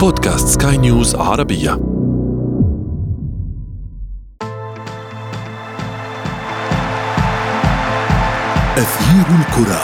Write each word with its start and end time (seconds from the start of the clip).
بودكاست 0.00 0.62
سكاي 0.62 0.76
نيوز 0.76 1.14
عربية. 1.14 1.72
أثير 8.76 9.26
الكرة. 9.38 9.82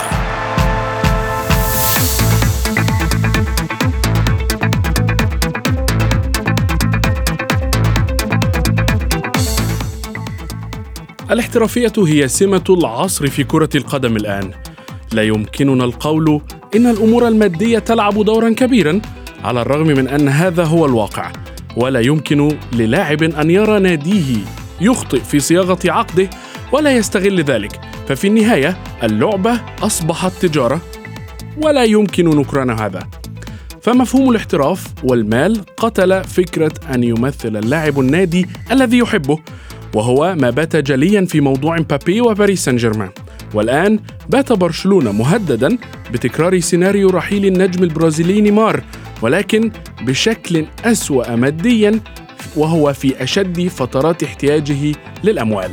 الاحترافية 11.31 11.93
هي 11.97 12.27
سمة 12.27 12.63
العصر 12.69 13.27
في 13.27 13.43
كرة 13.43 13.69
القدم 13.75 14.15
الآن. 14.15 14.51
لا 15.13 15.23
يمكننا 15.23 15.83
القول 15.83 16.41
إن 16.75 16.87
الأمور 16.87 17.27
المادية 17.27 17.79
تلعب 17.79 18.23
دورا 18.23 18.49
كبيرا. 18.49 19.01
على 19.45 19.61
الرغم 19.61 19.87
من 19.87 20.07
أن 20.07 20.27
هذا 20.29 20.63
هو 20.63 20.85
الواقع 20.85 21.31
ولا 21.77 21.99
يمكن 21.99 22.57
للاعب 22.73 23.23
أن 23.23 23.51
يرى 23.51 23.79
ناديه 23.79 24.35
يخطئ 24.81 25.19
في 25.19 25.39
صياغة 25.39 25.79
عقده 25.85 26.29
ولا 26.71 26.91
يستغل 26.97 27.43
ذلك. 27.43 27.79
ففي 28.07 28.27
النهاية 28.27 28.77
اللعبة 29.03 29.61
أصبحت 29.81 30.31
تجارة 30.41 30.81
ولا 31.57 31.83
يمكن 31.83 32.29
نكران 32.29 32.69
هذا. 32.69 32.99
فمفهوم 33.81 34.29
الاحتراف 34.29 34.85
والمال 35.03 35.61
قتل 35.77 36.23
فكرة 36.23 36.73
أن 36.93 37.03
يمثل 37.03 37.57
اللاعب 37.57 37.99
النادي 37.99 38.47
الذي 38.71 38.97
يحبه 38.97 39.39
وهو 39.93 40.35
ما 40.39 40.49
بات 40.49 40.75
جليا 40.75 41.25
في 41.25 41.41
موضوع 41.41 41.79
مبابي 41.79 42.21
وباريس 42.21 42.65
سان 42.65 42.77
جيرمان 42.77 43.09
والآن 43.53 43.99
بات 44.29 44.53
برشلونة 44.53 45.11
مهددا 45.11 45.77
بتكرار 46.13 46.59
سيناريو 46.59 47.09
رحيل 47.09 47.45
النجم 47.45 47.83
البرازيلي 47.83 48.41
نيمار 48.41 48.83
ولكن 49.21 49.71
بشكل 50.01 50.65
أسوأ 50.85 51.35
ماديا 51.35 51.99
وهو 52.55 52.93
في 52.93 53.23
أشد 53.23 53.67
فترات 53.67 54.23
احتياجه 54.23 54.95
للأموال 55.23 55.71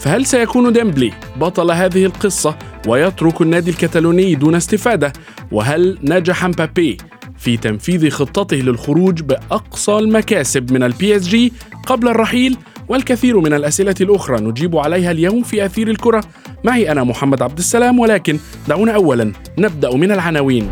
فهل 0.00 0.26
سيكون 0.26 0.72
ديمبلي 0.72 1.12
بطل 1.36 1.70
هذه 1.70 2.04
القصة 2.04 2.56
ويترك 2.88 3.40
النادي 3.40 3.70
الكتالوني 3.70 4.34
دون 4.34 4.54
استفادة؟ 4.54 5.12
وهل 5.52 5.98
نجح 6.02 6.44
مبابي 6.44 6.96
في 7.38 7.56
تنفيذ 7.56 8.10
خطته 8.10 8.56
للخروج 8.56 9.20
بأقصى 9.22 9.98
المكاسب 9.98 10.72
من 10.72 10.82
ال 10.82 11.16
PSG 11.16 11.52
قبل 11.86 12.08
الرحيل؟ 12.08 12.56
والكثير 12.88 13.40
من 13.40 13.52
الأسئلة 13.52 13.94
الأخرى 14.00 14.40
نجيب 14.40 14.76
عليها 14.76 15.10
اليوم 15.10 15.42
في 15.42 15.66
أثير 15.66 15.88
الكرة 15.90 16.24
معي 16.64 16.92
أنا 16.92 17.04
محمد 17.04 17.42
عبد 17.42 17.58
السلام 17.58 17.98
ولكن 17.98 18.38
دعونا 18.68 18.92
أولا 18.94 19.32
نبدأ 19.58 19.96
من 19.96 20.12
العناوين 20.12 20.70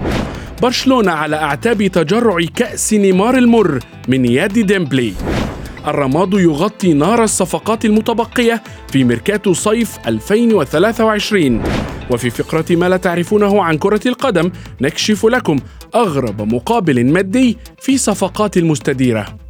برشلونة 0.62 1.12
على 1.12 1.36
أعتاب 1.36 1.86
تجرع 1.86 2.38
كأس 2.56 2.92
نيمار 2.92 3.38
المر 3.38 3.78
من 4.08 4.24
يد 4.24 4.66
ديمبلي. 4.66 5.12
الرماد 5.86 6.34
يغطي 6.34 6.92
نار 6.92 7.24
الصفقات 7.24 7.84
المتبقية 7.84 8.62
في 8.92 9.04
ميركاتو 9.04 9.52
صيف 9.52 9.98
2023 10.06 11.62
وفي 12.10 12.30
فقرة 12.30 12.76
ما 12.76 12.88
لا 12.88 12.96
تعرفونه 12.96 13.62
عن 13.62 13.78
كرة 13.78 14.08
القدم 14.08 14.50
نكشف 14.80 15.26
لكم 15.26 15.58
أغرب 15.94 16.54
مقابل 16.54 17.06
مادي 17.06 17.58
في 17.80 17.98
صفقات 17.98 18.56
المستديرة. 18.56 19.47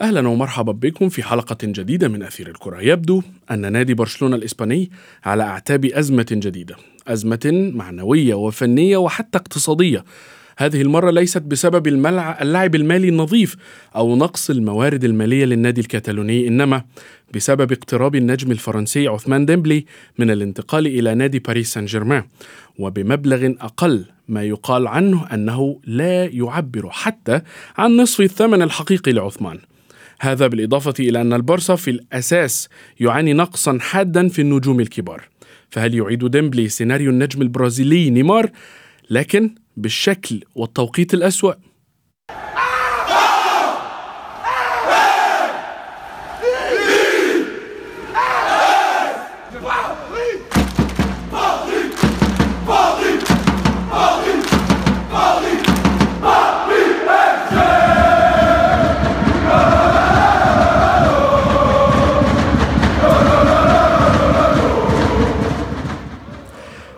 أهلا 0.00 0.28
ومرحبا 0.28 0.72
بكم 0.72 1.08
في 1.08 1.22
حلقة 1.22 1.56
جديدة 1.62 2.08
من 2.08 2.22
أثير 2.22 2.48
الكرة. 2.48 2.80
يبدو 2.80 3.22
أن 3.50 3.72
نادي 3.72 3.94
برشلونة 3.94 4.36
الإسباني 4.36 4.90
على 5.24 5.42
أعتاب 5.42 5.84
أزمة 5.84 6.26
جديدة. 6.32 6.76
أزمة 7.08 7.70
معنوية 7.74 8.34
وفنية 8.34 8.96
وحتى 8.96 9.38
اقتصادية. 9.38 10.04
هذه 10.58 10.82
المرة 10.82 11.10
ليست 11.10 11.42
بسبب 11.42 11.86
الملع 11.86 12.42
اللعب 12.42 12.74
المالي 12.74 13.08
النظيف 13.08 13.56
أو 13.96 14.16
نقص 14.16 14.50
الموارد 14.50 15.04
المالية 15.04 15.44
للنادي 15.44 15.80
الكتالوني 15.80 16.48
إنما 16.48 16.84
بسبب 17.34 17.72
اقتراب 17.72 18.14
النجم 18.14 18.50
الفرنسي 18.50 19.08
عثمان 19.08 19.46
ديمبلي 19.46 19.84
من 20.18 20.30
الانتقال 20.30 20.86
إلى 20.86 21.14
نادي 21.14 21.38
باريس 21.38 21.72
سان 21.72 21.84
جيرمان 21.84 22.24
وبمبلغ 22.78 23.52
أقل 23.60 24.04
ما 24.28 24.42
يقال 24.42 24.86
عنه 24.86 25.26
أنه 25.34 25.80
لا 25.84 26.24
يعبر 26.24 26.90
حتى 26.90 27.40
عن 27.78 27.96
نصف 27.96 28.20
الثمن 28.20 28.62
الحقيقي 28.62 29.12
لعثمان. 29.12 29.58
هذا 30.20 30.46
بالإضافة 30.46 30.94
إلى 31.00 31.20
أن 31.20 31.32
البارسا 31.32 31.76
في 31.76 31.90
الأساس 31.90 32.68
يعاني 33.00 33.32
نقصا 33.32 33.78
حادا 33.80 34.28
في 34.28 34.38
النجوم 34.42 34.80
الكبار. 34.80 35.28
فهل 35.70 35.94
يعيد 35.94 36.24
ديمبلي 36.24 36.68
سيناريو 36.68 37.10
النجم 37.10 37.42
البرازيلي 37.42 38.10
نيمار؟ 38.10 38.50
لكن 39.10 39.54
بالشكل 39.76 40.42
والتوقيت 40.54 41.14
الأسوأ. 41.14 41.52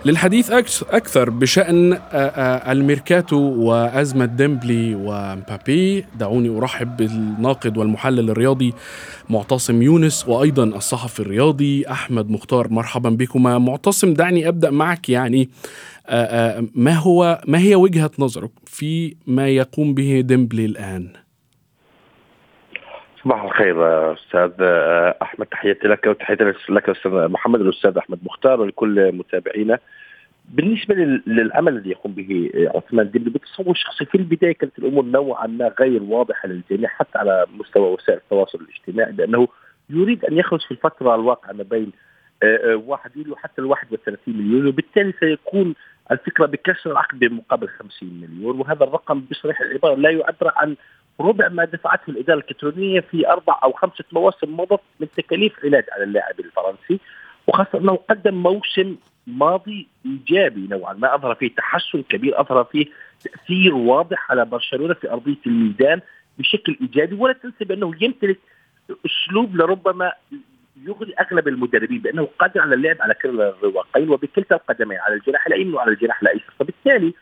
للحديث 0.09 0.51
أكثر 0.91 1.31
بشأن 1.31 1.99
الميركاتو 2.71 3.37
وأزمة 3.37 4.25
ديمبلي 4.25 4.95
ومبابي. 4.95 6.05
دعوني 6.19 6.59
أرحب 6.59 6.97
بالناقد 6.97 7.79
والمحلل 7.79 8.31
الرياضي 8.31 8.75
معتصم 9.31 9.83
يونس 9.83 10.29
وأيضا 10.29 10.65
الصحفي 10.65 11.21
الرياضي 11.21 11.85
أحمد 11.91 12.31
مختار. 12.31 12.69
مرحبا 12.69 13.11
بكما. 13.11 13.59
معتصم 13.59 14.15
دعني 14.15 14.49
أبدأ 14.49 14.71
معك 14.71 15.09
يعني 15.09 15.49
ما 16.75 16.95
هو 16.95 17.41
ما 17.47 17.59
هي 17.59 17.75
وجهة 17.75 18.11
نظرك 18.19 18.51
في 18.67 19.17
ما 19.27 19.49
يقوم 19.49 19.95
به 19.95 20.21
ديمبلي 20.21 20.65
الآن؟ 20.65 21.09
صباح 23.25 23.45
الخير 23.45 24.13
أستاذ 24.13 24.53
أحمد. 25.23 25.47
تحياتي 25.47 25.89
لك 25.89 26.07
وتحياتي 26.07 26.45
لك 26.69 26.89
أستاذ 26.89 27.11
محمد 27.13 27.61
الأستاذ 27.61 27.99
أحمد 27.99 28.19
مختار 28.23 28.61
ولكل 28.61 29.13
متابعينا. 29.13 29.79
بالنسبة 30.51 30.95
للعمل 31.27 31.77
الذي 31.77 31.91
يقوم 31.91 32.13
به 32.13 32.51
عثمان 32.75 33.11
ديمبلي 33.11 33.31
بتصور 33.31 33.75
شخصي 33.75 34.05
في 34.05 34.15
البداية 34.15 34.53
كانت 34.53 34.79
الأمور 34.79 35.05
نوعا 35.05 35.47
ما 35.47 35.75
غير 35.81 36.03
واضحة 36.03 36.49
للجميع 36.49 36.89
حتى 36.89 37.19
على 37.19 37.47
مستوى 37.59 37.93
وسائل 37.93 38.19
التواصل 38.19 38.59
الاجتماعي 38.61 39.13
بانه 39.13 39.49
يريد 39.91 40.25
أن 40.25 40.39
يخرج 40.39 40.61
في 40.61 40.71
الفترة 40.71 41.15
الواقعة 41.15 41.53
ما 41.53 41.63
بين 41.63 41.93
1 42.75 43.17
يوليو 43.17 43.37
حتى 43.37 43.61
ال 43.61 43.67
31 43.67 44.19
مليون 44.27 44.67
وبالتالي 44.67 45.13
سيكون 45.21 45.75
الفكرة 46.11 46.47
بكسر 46.47 46.91
العقد 46.91 47.19
بمقابل 47.19 47.69
50 47.69 48.09
مليون 48.21 48.61
وهذا 48.61 48.85
الرقم 48.85 49.21
بصريح 49.31 49.61
العبارة 49.61 49.95
لا 49.95 50.11
يعبر 50.11 50.53
عن 50.57 50.77
ربع 51.21 51.49
ما 51.49 51.65
دفعته 51.65 52.11
الإدارة 52.11 52.39
الكترونيه 52.39 53.01
في 53.01 53.29
أربع 53.29 53.59
أو 53.65 53.73
خمسة 53.73 54.05
مواسم 54.13 54.57
مضت 54.57 54.81
من 55.01 55.07
تكاليف 55.17 55.65
علاج 55.65 55.85
على 55.93 56.05
اللاعب 56.05 56.41
الفرنسي 56.41 57.01
وخاصة 57.47 57.79
أنه 57.79 57.99
قدم 58.11 58.35
موسم 58.35 58.97
ماضي 59.29 59.89
إيجابي 60.07 60.67
نوعا 60.71 60.93
ما 60.93 61.15
أظهر 61.15 61.35
فيه 61.35 61.55
تحسن 61.55 62.03
كبير 62.03 62.41
أظهر 62.41 62.65
فيه 62.65 62.87
تأثير 63.25 63.75
واضح 63.75 64.31
على 64.31 64.45
برشلونة 64.45 64.95
في 64.95 65.11
أرضية 65.11 65.37
الميدان 65.47 66.01
بشكل 66.39 66.77
إيجابي. 66.81 67.15
ولا 67.15 67.33
تنسى 67.33 67.65
بأنه 67.65 67.93
يمتلك 68.01 68.39
أسلوب 69.07 69.57
لربما 69.57 70.13
يغري 70.87 71.15
أغلب 71.21 71.49
المدربين 71.49 71.99
بأنه 71.99 72.29
قادر 72.39 72.61
على 72.61 72.75
اللعب 72.75 72.97
على 73.01 73.15
كلا 73.15 73.49
الرواقين 73.49 74.11
وبكلتا 74.11 74.55
القدمين 74.55 74.99
على 74.99 75.15
الجناح 75.15 75.47
الايمن 75.47 75.75
وعلى 75.75 75.91
الجناح 75.91 76.23
الأيسر. 76.23 76.53
فبالتالي 76.59 77.15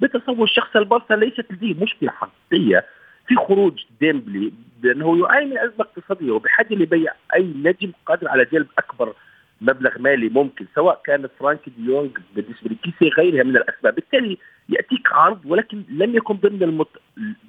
بتصوري 0.00 0.46
الشخصي 0.46 0.76
البارسا 0.76 1.14
ليست 1.14 1.52
لديه 1.52 1.74
مشكلة 1.82 2.10
حقيقية 2.10 2.84
في 3.26 3.36
خروج 3.36 3.84
ديمبلي 4.00 4.52
بأنه 4.82 5.18
يعاني 5.20 5.46
من 5.46 5.58
أزمة 5.58 5.80
اقتصادية 5.80 6.30
وبحاجه 6.30 6.74
لبيع 6.74 7.12
أي 7.34 7.42
نجم 7.42 7.92
قادر 8.06 8.28
على 8.28 8.44
جلب 8.44 8.66
أكبر 8.78 9.14
مبلغ 9.60 9.98
مالي 9.98 10.28
ممكن 10.28 10.66
سواء 10.74 11.00
كان 11.04 11.28
فرانك 11.38 11.68
ديونج 11.78 12.10
بالنسبة 12.36 12.70
لكيسي 12.70 13.08
غيرها 13.08 13.42
من 13.42 13.56
الأسباب. 13.56 13.94
بالتالي 13.94 14.38
يأتيك 14.68 15.12
عرض 15.12 15.40
ولكن 15.46 15.82
لم 15.88 16.16
يكن 16.16 16.34
ضمن 16.34 16.62
المت... 16.62 16.88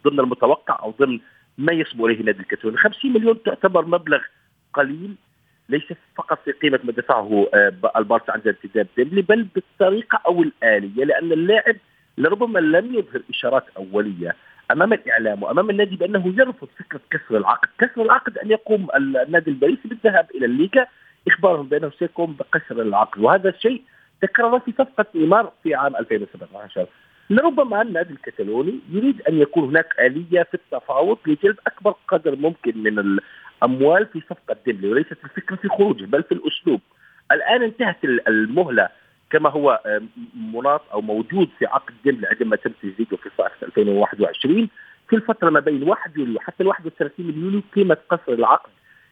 ضمن 0.05 0.19
المتوقع 0.19 0.79
أو 0.83 0.91
ضمن 0.99 1.19
ما 1.57 1.73
يصبو 1.73 2.07
إليه 2.07 2.23
النادي 2.23 2.39
الكتالوني 2.39 2.77
50 2.77 3.13
مليون 3.13 3.43
تعتبر 3.43 3.85
مبلغ 3.85 4.19
قليل 4.73 5.15
ليس 5.69 5.83
فقط 6.15 6.39
في 6.45 6.51
قيمة 6.51 6.79
ما 6.83 6.91
دفعه 6.91 7.47
البارسا 7.97 8.31
عند 8.31 8.47
انتداب 8.47 8.87
ديمبلي 8.97 9.21
بل 9.21 9.43
بالطريقة 9.55 10.21
أو 10.27 10.43
الآلية 10.43 11.03
لأن 11.03 11.31
اللاعب 11.31 11.75
لربما 12.17 12.59
لم 12.59 12.95
يظهر 12.95 13.21
إشارات 13.29 13.65
أولية 13.77 14.35
أمام 14.71 14.93
الإعلام 14.93 15.43
وأمام 15.43 15.69
النادي 15.69 15.95
بأنه 15.95 16.33
يرفض 16.37 16.67
فكرة 16.79 17.01
كسر 17.11 17.37
العقد، 17.37 17.69
كسر 17.79 18.01
العقد 18.01 18.37
أن 18.37 18.51
يقوم 18.51 18.87
النادي 18.95 19.51
الباريسي 19.51 19.81
بالذهاب 19.87 20.27
إلى 20.35 20.45
الليغا 20.45 20.87
إخبارهم 21.27 21.67
بانه 21.67 21.91
سيقوم 21.99 22.33
بكسر 22.39 22.81
العقد 22.81 23.21
وهذا 23.21 23.49
الشيء 23.49 23.81
تكرر 24.21 24.59
في 24.59 24.71
صفقة 24.71 25.05
نيمار 25.15 25.51
في 25.63 25.75
عام 25.75 25.95
2017 25.95 26.87
لربما 27.29 27.81
النادي 27.81 28.13
الكتالوني 28.13 28.79
يريد 28.91 29.21
أن 29.21 29.41
يكون 29.41 29.63
هناك 29.69 29.99
آلية 29.99 30.43
في 30.43 30.53
التفاوض 30.53 31.17
لجلب 31.25 31.57
أكبر 31.67 31.95
قدر 32.07 32.35
ممكن 32.35 32.83
من 32.83 33.19
الأموال 33.63 34.05
في 34.05 34.21
صفقة 34.29 34.55
ديمبلي 34.65 34.87
وليست 34.87 35.17
الفكرة 35.23 35.55
في 35.55 35.69
خروجه 35.69 36.05
بل 36.05 36.23
في 36.23 36.31
الأسلوب. 36.31 36.81
الآن 37.31 37.63
انتهت 37.63 37.97
المهلة 38.03 38.89
كما 39.29 39.49
هو 39.49 39.79
مناط 40.53 40.81
أو 40.93 41.01
موجود 41.01 41.49
في 41.59 41.65
عقد 41.65 41.93
ديمبلي 42.03 42.27
عندما 42.27 42.55
تم 42.55 42.71
تجديده 42.83 43.17
في 43.17 43.29
صيف 43.37 43.63
2021 43.63 44.69
في 45.09 45.15
الفترة 45.15 45.49
ما 45.49 45.59
بين 45.59 45.83
1 45.83 46.17
يوليو 46.17 46.39
حتى 46.39 46.63
ال 46.63 46.67
31 46.67 47.27
من 47.27 47.43
يوليو 47.43 47.61
قيمة 47.75 47.97
كسر 48.09 48.33
العقد 48.33 48.69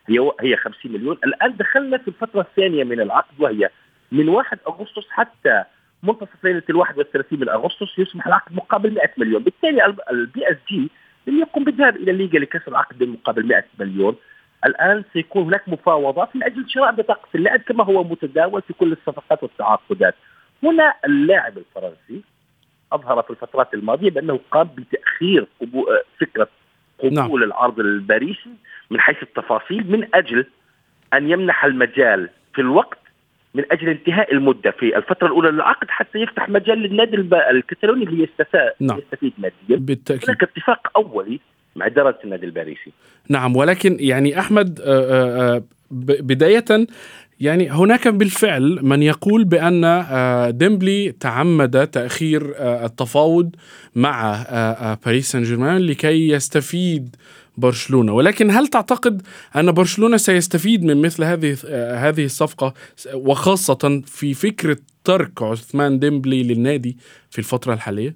هي 0.09 0.31
هي 0.42 0.57
50 0.57 0.92
مليون، 0.92 1.18
الآن 1.24 1.56
دخلنا 1.57 1.98
في 1.98 2.07
الفترة 2.07 2.42
الثانية 2.42 2.83
من 2.83 3.00
العقد 3.00 3.39
وهي 3.39 3.69
من 4.12 4.30
1 4.30 4.59
أغسطس 4.68 5.09
حتى 5.09 5.63
منتصف 6.04 6.44
ليله 6.44 6.63
ال 6.69 6.75
31 6.75 7.39
من 7.39 7.50
أغسطس 7.50 8.00
يسمح 8.00 8.27
العقد 8.27 8.56
مقابل 8.56 8.94
100 8.94 9.09
مليون، 9.18 9.44
بالتالي 9.44 9.95
ال 10.12 10.52
PSG 10.52 10.90
لم 11.27 11.39
يقم 11.39 11.63
بالذهاب 11.63 11.95
إلى 11.95 12.12
الليغا 12.12 12.39
لكسر 12.39 12.71
العقد 12.71 13.04
مقابل 13.04 13.48
100 13.48 13.63
مليون، 13.80 14.15
الآن 14.65 15.04
سيكون 15.13 15.44
هناك 15.44 15.69
مفاوضات 15.69 16.36
من 16.36 16.44
أجل 16.44 16.69
شراء 16.69 16.92
بطاقة 16.92 17.27
اللاعب 17.36 17.59
كما 17.59 17.83
هو 17.83 18.04
متداول 18.04 18.62
في 18.62 18.74
كل 18.74 18.92
الصفقات 18.92 19.44
والتعاقدات. 19.44 20.15
هنا 20.63 20.94
اللاعب 21.06 21.57
الفرنسي 21.57 22.21
أظهر 22.92 23.21
في 23.21 23.30
الفترات 23.30 23.74
الماضية 23.74 24.09
بأنه 24.09 24.39
قام 24.51 24.69
بتأخير 24.77 25.48
فكرة 26.19 26.48
قبول 27.00 27.13
نعم. 27.13 27.36
العرض 27.36 27.80
الباريسي 27.80 28.50
من 28.92 29.00
حيث 29.00 29.18
التفاصيل 29.24 29.92
من 29.92 30.07
أجل 30.13 30.45
أن 31.13 31.30
يمنح 31.30 31.66
المجال 31.66 32.30
في 32.56 32.62
الوقت 32.62 33.00
من 33.54 33.63
أجل 33.72 33.89
انتهاء 33.89 34.34
المدة 34.34 34.72
في 34.72 34.98
الفترة 34.98 35.28
الأولى 35.28 35.51
للعقد 35.51 35.88
حتى 35.89 36.19
يفتح 36.19 36.50
مجال 36.50 36.80
للنادي 36.80 37.16
الكتالوني 37.51 38.04
اللي 38.04 38.24
يستفاد 38.24 38.72
نعم. 38.80 38.98
يستفيد 38.98 39.34
ماديا. 39.38 39.86
بالتأكيد. 39.86 40.30
هناك 40.30 40.44
اتفاق 40.44 40.92
أولي 40.95 41.39
مع 41.75 41.86
إدارة 41.86 42.19
النادي 42.24 42.45
الباريسي. 42.45 42.92
نعم 43.30 43.56
ولكن 43.56 43.98
يعني 44.00 44.39
أحمد 44.39 44.80
آه، 44.86 45.56
آه، 45.56 45.63
بداية 46.22 46.66
يعني 47.40 47.69
هناك 47.69 48.07
بالفعل 48.07 48.80
من 48.81 49.04
يقول 49.04 49.44
بأن 49.44 49.83
آه، 49.83 50.50
ديمبلي 50.50 51.12
تعمد 51.12 51.88
تأخير 51.88 52.54
التفاوض 52.60 53.56
مع 53.95 54.45
باريس 55.06 55.31
سان 55.31 55.44
جيرمان 55.44 55.78
لكي 55.78 56.30
يستفيد 56.30 57.16
برشلونة. 57.57 58.13
ولكن 58.13 58.51
هل 58.51 58.68
تعتقد 58.68 59.21
أن 59.56 59.71
برشلونة 59.71 60.18
سيستفيد 60.18 60.83
من 60.83 61.01
مثل 61.01 61.24
هذه 61.24 61.57
هذه 62.07 62.25
الصفقة 62.25 62.74
وخاصة 63.13 64.01
في 64.06 64.33
فكره 64.33 64.77
ترك 65.04 65.42
عثمان 65.42 66.00
ديمبلي 66.00 66.44
للنادي 66.44 66.98
في 67.31 67.39
الفترة 67.39 67.74
الحالية؟ 67.74 68.15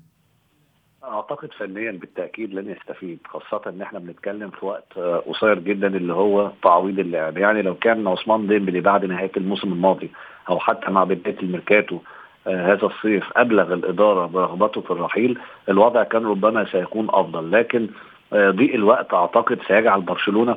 أعتقد 1.04 1.50
فنيا 1.60 1.92
بالتأكيد 1.92 2.54
لن 2.54 2.70
يستفيد 2.70 3.20
خاصة 3.26 3.70
إن 3.70 3.82
إحنا 3.82 4.00
بنتكلم 4.00 4.50
في 4.50 4.66
وقت 4.66 4.94
قصير 5.28 5.60
جدا 5.60 5.88
اللي 5.88 6.14
هو 6.14 6.52
تعويض 6.64 7.00
اللاعب. 7.00 7.38
يعني 7.38 7.62
لو 7.62 7.76
كان 7.76 8.08
عثمان 8.08 8.48
ديمبلي 8.48 8.82
بعد 8.82 9.06
نهاية 9.06 9.32
الموسم 9.38 9.72
الماضي 9.74 10.12
أو 10.50 10.60
حتى 10.60 10.92
مع 10.92 11.04
بداية 11.04 11.40
الميركاتو 11.44 12.00
آه 12.48 12.74
هذا 12.74 12.86
الصيف 12.86 13.24
أبلغ 13.36 13.74
الإدارة 13.74 14.26
برغبته 14.26 14.82
في 14.82 14.92
الرحيل 14.92 15.38
الوضع 15.70 16.04
كان 16.04 16.26
ربما 16.26 16.72
سيكون 16.72 17.08
أفضل. 17.10 17.52
لكن 17.52 17.88
ضيق 18.34 18.74
الوقت 18.74 19.14
أعتقد 19.14 19.60
سيجعل 19.68 20.02
برشلونة 20.02 20.56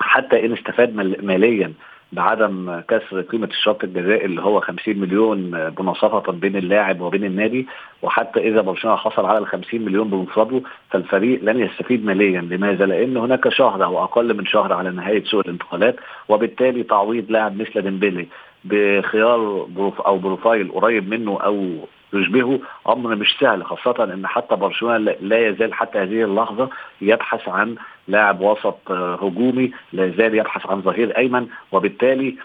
حتى 0.00 0.46
إن 0.46 0.52
استفاد 0.52 0.94
ماليا 1.24 1.72
بعدم 2.12 2.80
كسر 2.88 3.20
قيمة 3.20 3.46
الشرط 3.46 3.84
الجزائي 3.84 4.24
اللي 4.24 4.42
هو 4.42 4.60
50 4.60 4.98
مليون 4.98 5.38
مناصفة 5.78 6.32
بين 6.32 6.56
اللاعب 6.56 7.00
وبين 7.00 7.24
النادي. 7.24 7.66
وحتى 8.02 8.48
إذا 8.48 8.60
برشلونة 8.60 8.96
حصل 8.96 9.26
على 9.26 9.38
ال 9.38 9.46
50 9.46 9.80
مليون 9.80 10.10
بمفرده 10.10 10.62
فالفريق 10.90 11.44
لن 11.44 11.60
يستفيد 11.60 12.04
ماليا. 12.04 12.40
لماذا؟ 12.40 12.86
لأن 12.86 13.16
هناك 13.16 13.48
شهر 13.48 13.84
أو 13.84 14.04
أقل 14.04 14.36
من 14.36 14.46
شهر 14.46 14.72
على 14.72 14.90
نهاية 14.90 15.24
سوق 15.24 15.40
الانتقالات 15.44 15.96
وبالتالي 16.28 16.82
تعويض 16.82 17.30
لاعب 17.30 17.60
مثل 17.60 17.82
ديمبلي 17.82 18.26
بخيار 18.64 19.66
بروف 19.68 20.00
أو 20.00 20.18
profile 20.18 20.72
قريب 20.72 21.08
منه 21.08 21.40
أو 21.40 21.76
يشبهه 22.12 22.60
أمر 22.88 23.14
مش 23.14 23.36
سهل 23.40 23.64
خاصة 23.64 24.04
إن 24.04 24.26
حتى 24.26 24.56
برشلونة 24.56 25.16
لا 25.20 25.48
يزال 25.48 25.74
حتى 25.74 25.98
هذه 25.98 26.24
اللحظة 26.24 26.70
يبحث 27.00 27.48
عن 27.48 27.76
لاعب 28.08 28.40
وسط 28.40 28.90
هجومي 28.90 29.72
لا 29.92 30.06
يزال 30.06 30.34
يبحث 30.34 30.66
عن 30.66 30.82
ظهير 30.82 31.16
أيمن. 31.16 31.46
وبالتالي 31.72 32.36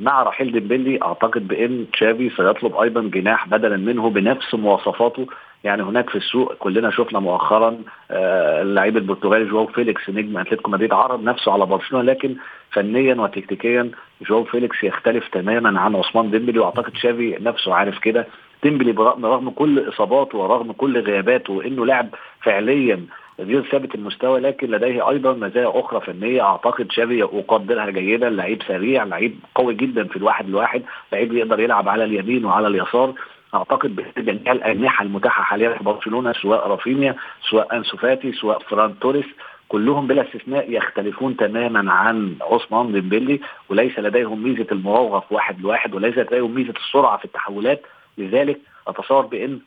مع 0.00 0.22
رحيل 0.22 0.52
ديمبلي 0.52 1.02
أعتقد 1.02 1.48
بإن 1.48 1.86
تشافي 1.92 2.30
سيطلب 2.30 2.76
أيضا 2.76 3.00
جناح 3.02 3.48
بدلا 3.48 3.76
منه 3.76 4.10
بنفس 4.10 4.54
مواصفاته. 4.54 5.26
يعني 5.64 5.82
هناك 5.82 6.10
في 6.10 6.16
السوق 6.16 6.54
كلنا 6.54 6.90
شفنا 6.90 7.20
مؤخرا 7.20 7.78
اللعيب 8.10 8.96
البرتغالي 8.96 9.44
جواو 9.44 9.66
فيليكس 9.66 10.10
نجم 10.10 10.38
أتلتيكو 10.38 10.70
مدريد 10.70 10.92
عرض 10.92 11.24
نفسه 11.24 11.52
على 11.52 11.66
برشلونة 11.66 12.04
لكن 12.04 12.36
فنيا 12.70 13.14
وتكتيكيا 13.14 13.90
جواو 14.28 14.44
فيليكس 14.44 14.84
يختلف 14.84 15.28
تماما 15.28 15.80
عن 15.80 15.96
عثمان 15.96 16.30
ديمبلي 16.30 16.58
وأعتقد 16.58 16.96
تشافي 16.96 17.36
نفسه 17.40 17.74
عارف 17.74 17.98
كده. 17.98 18.26
ديمبلي 18.62 18.92
برغم 18.92 19.26
رغم 19.26 19.50
كل 19.50 19.88
إصاباته 19.88 20.38
ورغم 20.38 20.72
كل 20.72 20.98
غياباته 21.00 21.52
وإنه 21.52 21.86
لاعب 21.86 22.08
فعليا 22.42 23.06
غير 23.40 23.62
ثابت 23.62 23.94
المستوى 23.94 24.40
لكن 24.40 24.70
لديه 24.70 25.10
أيضا 25.10 25.32
مزايا 25.32 25.80
أخرى 25.80 26.00
فنية 26.00 26.42
أعتقد 26.42 26.92
شافي 26.92 27.18
يقدرها 27.18 27.90
جيدا. 27.90 28.30
لعيب 28.30 28.62
سريع 28.68 29.04
لعيب 29.04 29.38
قوي 29.54 29.74
جدا 29.74 30.04
في 30.04 30.16
الواحد 30.16 30.48
الواحد 30.48 30.82
لعيب 31.12 31.32
يقدر 31.32 31.60
يلعب 31.60 31.88
على 31.88 32.04
اليمين 32.04 32.44
وعلى 32.44 32.66
اليسار. 32.66 33.12
أعتقد 33.54 33.96
بجميع 34.16 34.52
الأجنحة 34.52 35.04
المتاحة 35.04 35.42
حاليا 35.42 35.78
في 35.78 35.84
برشلونة 35.84 36.32
سواء 36.32 36.68
رافينيا 36.68 37.16
سواء 37.50 37.76
أنسو 37.76 37.96
فاتي 37.96 38.32
سواء 38.32 38.58
فران 38.58 38.98
توريس 38.98 39.26
كلهم 39.68 40.06
بلا 40.06 40.22
استثناء 40.28 40.70
يختلفون 40.72 41.36
تماما 41.36 41.92
عن 41.92 42.36
عثمان 42.40 42.92
ديمبلي 42.92 43.40
وليس 43.68 43.98
لديهم 43.98 44.42
ميزة 44.42 44.66
المراوغة 44.72 45.20
في 45.20 45.34
واحد 45.34 45.60
لواحد 45.60 45.94
وليس 45.94 46.18
لديهم 46.18 46.54
ميزة 46.54 46.74
السرعة 46.76 47.16
في 47.18 47.24
التحولات. 47.24 47.82
لذلك 48.18 48.58
أتصور 48.88 49.26
بإن 49.26 49.60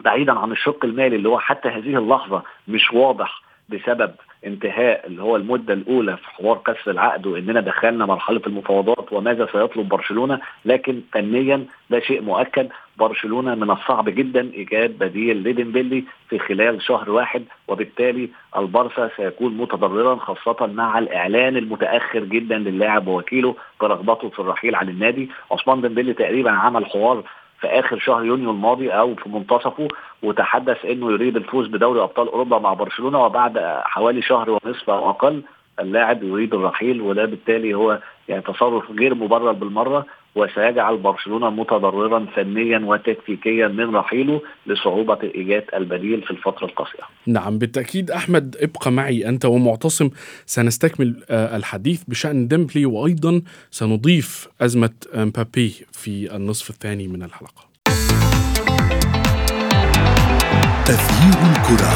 بعيدا 0.00 0.38
عن 0.38 0.52
الشق 0.52 0.84
المالي 0.84 1.16
اللي 1.16 1.28
هو 1.28 1.38
حتى 1.38 1.68
هذه 1.68 1.98
اللحظة 1.98 2.42
مش 2.68 2.92
واضح 2.92 3.42
بسبب 3.68 4.14
انتهاء 4.46 5.06
اللي 5.06 5.22
هو 5.22 5.36
المدة 5.36 5.74
الأولى 5.74 6.16
في 6.16 6.28
حوار 6.30 6.58
كسر 6.66 6.90
العقد 6.90 7.26
وإننا 7.26 7.60
دخلنا 7.60 8.06
مرحلة 8.06 8.40
المفاوضات 8.46 9.12
وماذا 9.12 9.48
سيطلب 9.52 9.88
برشلونة. 9.88 10.40
لكن 10.64 11.00
فنيا 11.12 11.64
ده 11.90 12.00
شيء 12.00 12.22
مؤكد. 12.22 12.68
برشلونة 12.98 13.54
من 13.54 13.70
الصعب 13.70 14.08
جدا 14.08 14.50
إيجاد 14.54 14.90
بديل 14.98 15.36
لديمبلي 15.42 16.04
في 16.28 16.38
خلال 16.38 16.82
شهر 16.82 17.10
واحد 17.10 17.44
وبالتالي 17.68 18.28
البارسا 18.56 19.10
سيكون 19.16 19.56
متضررا 19.56 20.16
خاصة 20.16 20.66
مع 20.66 20.98
الإعلان 20.98 21.56
المتأخر 21.56 22.24
جدا 22.24 22.58
للاعب 22.58 23.06
ووكيله 23.06 23.54
برغبته 23.80 24.28
في 24.28 24.38
الرحيل 24.38 24.74
عن 24.74 24.88
النادي. 24.88 25.28
عثمان 25.52 25.80
ديمبلي 25.80 26.12
تقريبا 26.12 26.50
عمل 26.50 26.86
حوار 26.86 27.22
في 27.60 27.66
آخر 27.66 27.98
شهر 27.98 28.24
يونيو 28.24 28.50
الماضي 28.50 28.90
أو 28.90 29.14
في 29.14 29.28
منتصفه 29.28 29.88
وتحدث 30.22 30.84
إنه 30.84 31.12
يريد 31.12 31.36
الفوز 31.36 31.66
بدوري 31.66 32.02
أبطال 32.02 32.28
أوروبا 32.28 32.58
مع 32.58 32.74
برشلونة 32.74 33.24
وبعد 33.24 33.58
حوالي 33.84 34.22
شهر 34.22 34.50
ونصف 34.50 34.90
أو 34.90 35.10
أقل 35.10 35.42
اللاعب 35.80 36.22
يريد 36.22 36.54
الرحيل 36.54 37.00
وده 37.00 37.24
بالتالي 37.24 37.74
هو 37.74 37.98
يعني 38.28 38.42
تصرف 38.42 38.90
غير 38.90 39.14
مبرر 39.14 39.52
بالمرة. 39.52 40.06
وسيجعل 40.38 40.96
برشلونة 40.96 41.50
متضررا 41.50 42.26
فنيا 42.36 42.78
وتكتيكيا 42.78 43.68
من 43.68 43.96
رحيله 43.96 44.40
لصعوبة 44.66 45.18
إيجاد 45.34 45.64
البديل 45.74 46.22
في 46.22 46.30
الفترة 46.30 46.66
القصيرة. 46.66 47.06
نعم 47.26 47.58
بالتأكيد 47.58 48.10
أحمد 48.10 48.56
ابقى 48.60 48.92
معي 48.92 49.28
أنت 49.28 49.44
ومعتصم 49.44 50.10
سنستكمل 50.46 51.22
الحديث 51.30 52.02
بشأن 52.08 52.48
ديمبلي 52.48 52.86
وأيضا 52.86 53.42
سنضيف 53.70 54.48
أزمة 54.60 54.90
مبابي 55.14 55.74
في 55.92 56.36
النصف 56.36 56.70
الثاني 56.70 57.08
من 57.08 57.22
الحلقة. 57.22 57.68
تغيير 60.86 61.38
الكرة 61.50 61.92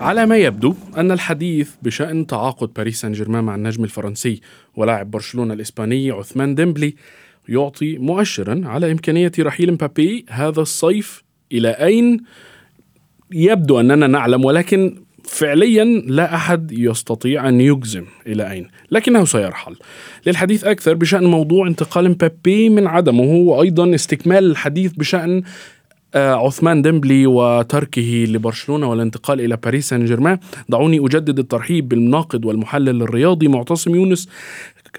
على 0.00 0.26
ما 0.26 0.36
يبدو 0.36 0.74
أن 0.96 1.10
الحديث 1.12 1.70
بشأن 1.82 2.26
تعاقد 2.26 2.74
باريس 2.76 3.00
سان 3.00 3.12
جيرمان 3.12 3.44
مع 3.44 3.54
النجم 3.54 3.84
الفرنسي 3.84 4.40
ولاعب 4.76 5.10
برشلونة 5.10 5.54
الإسباني 5.54 6.10
عثمان 6.10 6.54
ديمبلي 6.54 6.94
يعطي 7.48 7.98
مؤشرا 7.98 8.62
على 8.64 8.92
إمكانية 8.92 9.32
رحيل 9.40 9.72
مبابي 9.72 10.26
هذا 10.28 10.60
الصيف 10.60 11.22
إلى 11.52 11.68
أين؟ 11.68 12.24
يبدو 13.32 13.80
أننا 13.80 14.06
نعلم 14.06 14.44
ولكن 14.44 15.03
فعليا 15.24 15.84
لا 16.06 16.34
أحد 16.34 16.72
يستطيع 16.72 17.48
أن 17.48 17.60
يجزم 17.60 18.04
إلى 18.26 18.50
أين، 18.50 18.68
لكنه 18.90 19.24
سيرحل. 19.24 19.76
للحديث 20.26 20.64
أكثر 20.64 20.94
بشأن 20.94 21.24
موضوع 21.24 21.66
انتقال 21.66 22.10
مبابي 22.10 22.68
من 22.68 22.86
عدمه 22.86 23.34
وأيضا 23.34 23.94
استكمال 23.94 24.50
الحديث 24.50 24.92
بشأن 24.92 25.42
آه، 26.14 26.34
عثمان 26.34 26.82
ديمبلي 26.82 27.26
وتركه 27.26 28.24
لبرشلونة 28.28 28.90
والانتقال 28.90 29.40
إلى 29.40 29.56
باريس 29.56 29.88
سان 29.88 30.04
جيرمان، 30.04 30.38
دعوني 30.68 30.98
أجدد 30.98 31.38
الترحيب 31.38 31.88
بالناقد 31.88 32.44
والمحلل 32.44 33.02
الرياضي 33.02 33.48
معتصم 33.48 33.94
يونس 33.94 34.28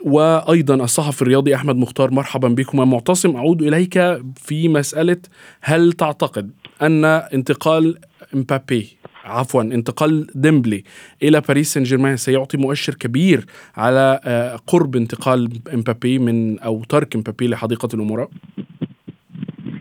وأيضا 0.02 0.76
الصحفي 0.76 1.22
الرياضي 1.22 1.56
أحمد 1.56 1.76
مختار 1.76 2.12
مرحبا 2.12 2.48
بكم 2.48 2.92
معتصم 2.92 3.36
أعود 3.36 3.62
إليك 3.62 3.94
في 4.36 4.68
مسألة 4.68 5.18
هل 5.62 5.94
تعتقد 5.94 6.52
أن 6.82 7.06
انتقال 7.06 7.98
مبابي 8.34 8.98
عفوا 9.26 9.62
انتقال 9.62 10.28
ديمبلي 10.36 10.84
إلى 11.24 11.42
باريس 11.42 11.74
سان 11.74 11.84
جيرمان 11.84 12.18
سيعطي 12.18 12.58
مؤشر 12.58 12.94
كبير 12.94 13.46
على 13.78 14.20
آه، 14.26 14.56
قرب 14.68 14.96
انتقال 14.96 15.50
امبابي 15.74 16.20
من 16.20 16.60
أو 16.60 16.84
ترك 16.84 17.16
امبابي 17.16 17.48
لحديقة 17.48 17.90
الأمراء؟ 17.94 18.30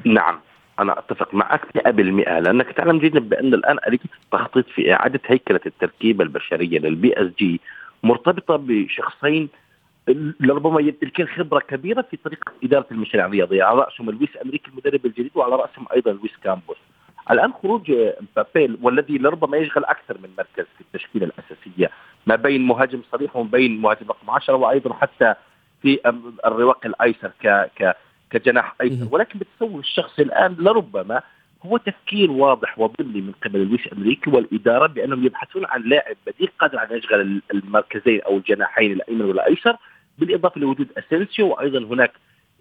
نعم 0.04 0.40
أنا 0.78 0.98
أتفق 0.98 1.34
معك 1.34 1.60
100% 1.76 1.88
لأنك 1.88 2.72
تعلم 2.72 2.98
جيدا 2.98 3.20
بأن 3.20 3.54
الآن 3.54 3.78
آلية 3.88 3.98
التخطيط 4.24 4.68
في 4.68 4.92
إعادة 4.92 5.20
هيكلة 5.26 5.60
التركيبة 5.66 6.24
البشرية 6.24 6.78
لل 6.78 7.12
PSG 7.12 7.60
مرتبطة 8.02 8.56
بشخصين 8.56 9.48
لربما 10.40 10.80
يمتلكين 10.80 11.26
خبرة 11.26 11.58
كبيرة 11.58 12.04
في 12.10 12.16
طريقة 12.16 12.52
إدارة 12.64 12.86
المشاريع 12.90 13.26
الرياضية 13.26 13.64
على 13.64 13.78
رأسهم 13.78 14.10
لويس 14.10 14.28
إنريكي 14.44 14.70
المدرب 14.70 15.06
الجديد 15.06 15.30
وعلى 15.34 15.56
رأسهم 15.56 15.86
أيضا 15.94 16.12
لويس 16.12 16.32
كامبوس 16.44 16.76
الآن 17.30 17.52
خروج 17.52 17.92
مبابي 18.20 18.78
والذي 18.82 19.18
لربما 19.18 19.56
يشغل 19.56 19.84
أكثر 19.84 20.18
من 20.22 20.30
مركز 20.38 20.64
في 20.76 20.80
التشكيلة 20.80 21.26
الأساسية 21.26 21.90
ما 22.26 22.36
بين 22.36 22.62
مهاجم 22.62 23.00
صريح 23.12 23.36
وما 23.36 23.50
بين 23.50 23.80
مهاجم 23.80 24.08
رقم 24.08 24.30
10 24.30 24.54
وأيضا 24.54 24.94
حتى 24.94 25.34
في 25.82 26.00
الرواق 26.46 26.86
الأيسر 26.86 27.32
ك 27.42 27.70
ك 27.78 27.96
كجناح 28.30 28.74
أيسر. 28.80 29.08
ولكن 29.10 29.38
بتصور 29.38 29.80
الشخص 29.80 30.18
الآن 30.18 30.56
لربما 30.58 31.22
هو 31.66 31.76
تفكير 31.76 32.30
واضح 32.30 32.78
وضمني 32.78 33.20
من 33.20 33.32
قبل 33.44 33.64
لويس 33.64 33.92
انريكي 33.92 34.30
والإدارة 34.30 34.86
بأنهم 34.86 35.26
يبحثون 35.26 35.64
عن 35.66 35.82
لاعب 35.82 36.16
بديل 36.26 36.48
قادر 36.58 36.82
ان 36.82 36.96
يشغل 36.98 37.42
المركزين 37.54 38.20
أو 38.20 38.36
الجناحين 38.36 38.92
الأيمن 38.92 39.24
والأيسر 39.24 39.76
بالإضافة 40.18 40.60
لوجود 40.60 40.88
أسينسيو 40.98 41.48
وأيضا 41.48 41.78
هناك 41.78 42.12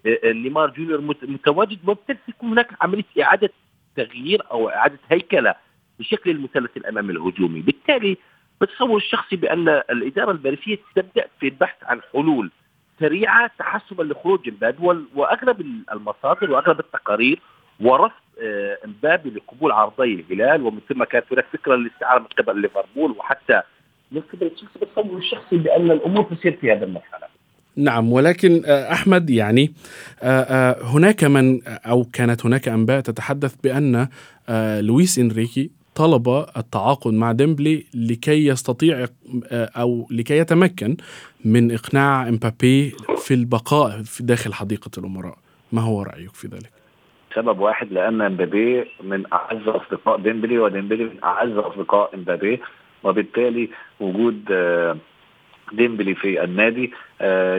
آه، 0.06 0.18
آه، 0.24 0.32
نيمار 0.32 0.70
جونيور 0.70 1.00
متواجد 1.22 1.78
وبالتالي 1.88 2.18
تكون 2.28 2.48
هناك 2.50 2.68
عملية 2.80 3.04
إعادة 3.22 3.50
تغيير 3.96 4.42
أو 4.50 4.68
إعادة 4.68 4.98
هيكلة 5.10 5.54
بشكل 5.98 6.30
المثلث 6.30 6.76
الأمامي 6.76 7.12
الهجومي، 7.12 7.60
بالتالي 7.60 8.16
بتصور 8.60 8.96
الشخصي 8.96 9.36
بأن 9.36 9.68
الإدارة 9.68 10.30
الباريسية 10.30 10.78
تبدأ 10.96 11.26
في 11.40 11.48
البحث 11.48 11.76
عن 11.84 12.00
حلول 12.12 12.50
سريعة 13.00 13.50
تحسبا 13.58 14.02
لخروج 14.02 14.48
امبابي 14.48 15.06
وأغلب 15.14 15.60
المصادر 15.92 16.50
وأغلب 16.50 16.80
التقارير 16.80 17.40
ورفض 17.80 18.14
آه، 18.42 18.78
امبابي 18.84 19.30
لقبول 19.30 19.72
عرضي 19.72 20.14
الهلال. 20.14 20.62
ومن 20.62 20.80
ثم 20.88 21.04
كانت 21.04 21.24
هناك 21.32 21.46
فكرة 21.52 21.74
للاستعارة 21.74 22.18
من 22.18 22.26
قبل 22.26 22.60
ليفربول 22.60 23.10
وحتى 23.10 23.62
من 24.12 24.20
قبل 24.20 24.50
تشيلسي. 24.50 24.78
بتصور 24.82 25.18
الشخصي 25.18 25.56
بأن 25.56 25.90
الأمور 25.90 26.22
تسير 26.24 26.56
في 26.56 26.72
هذا 26.72 26.84
المرحلة. 26.84 27.33
نعم 27.76 28.12
ولكن 28.12 28.62
آه، 28.66 28.92
أحمد 28.92 29.30
يعني 29.30 29.74
آه، 30.22 30.76
هناك 30.82 31.24
من 31.24 31.60
أو 31.66 32.04
كانت 32.12 32.46
هناك 32.46 32.68
أنباء 32.68 33.00
تتحدث 33.00 33.54
بأن 33.64 34.08
لويس 34.80 35.18
إنريكي 35.18 35.70
طلب 35.94 36.28
التعاقد 36.56 37.12
مع 37.12 37.32
ديمبلي 37.32 37.84
لكي 37.94 38.46
يستطيع 38.46 39.06
أو 39.52 40.08
لكي 40.10 40.38
يتمكن 40.38 40.96
من 41.44 41.72
إقناع 41.72 42.28
إمبابي 42.28 42.92
في 43.16 43.34
البقاء 43.34 44.02
في 44.02 44.22
داخل 44.22 44.54
حديقة 44.54 44.90
الأمراء. 44.98 45.38
ما 45.72 45.82
هو 45.82 46.02
رأيك 46.02 46.34
في 46.34 46.46
ذلك؟ 46.48 46.70
سبب 47.34 47.58
واحد 47.60 47.92
لأن 47.92 48.20
إمبابي 48.20 48.84
من 49.02 49.32
أعز 49.32 49.68
أصدقاء 49.68 50.18
ديمبلي 50.18 50.58
وديمبلي 50.58 51.04
من 51.04 51.24
أعز 51.24 51.52
أصدقاء 51.52 52.14
إمبابي 52.14 52.60
وبالتالي 53.04 53.70
وجود 54.00 54.44
ديمبلي 55.76 56.14
في 56.14 56.44
النادي 56.44 56.92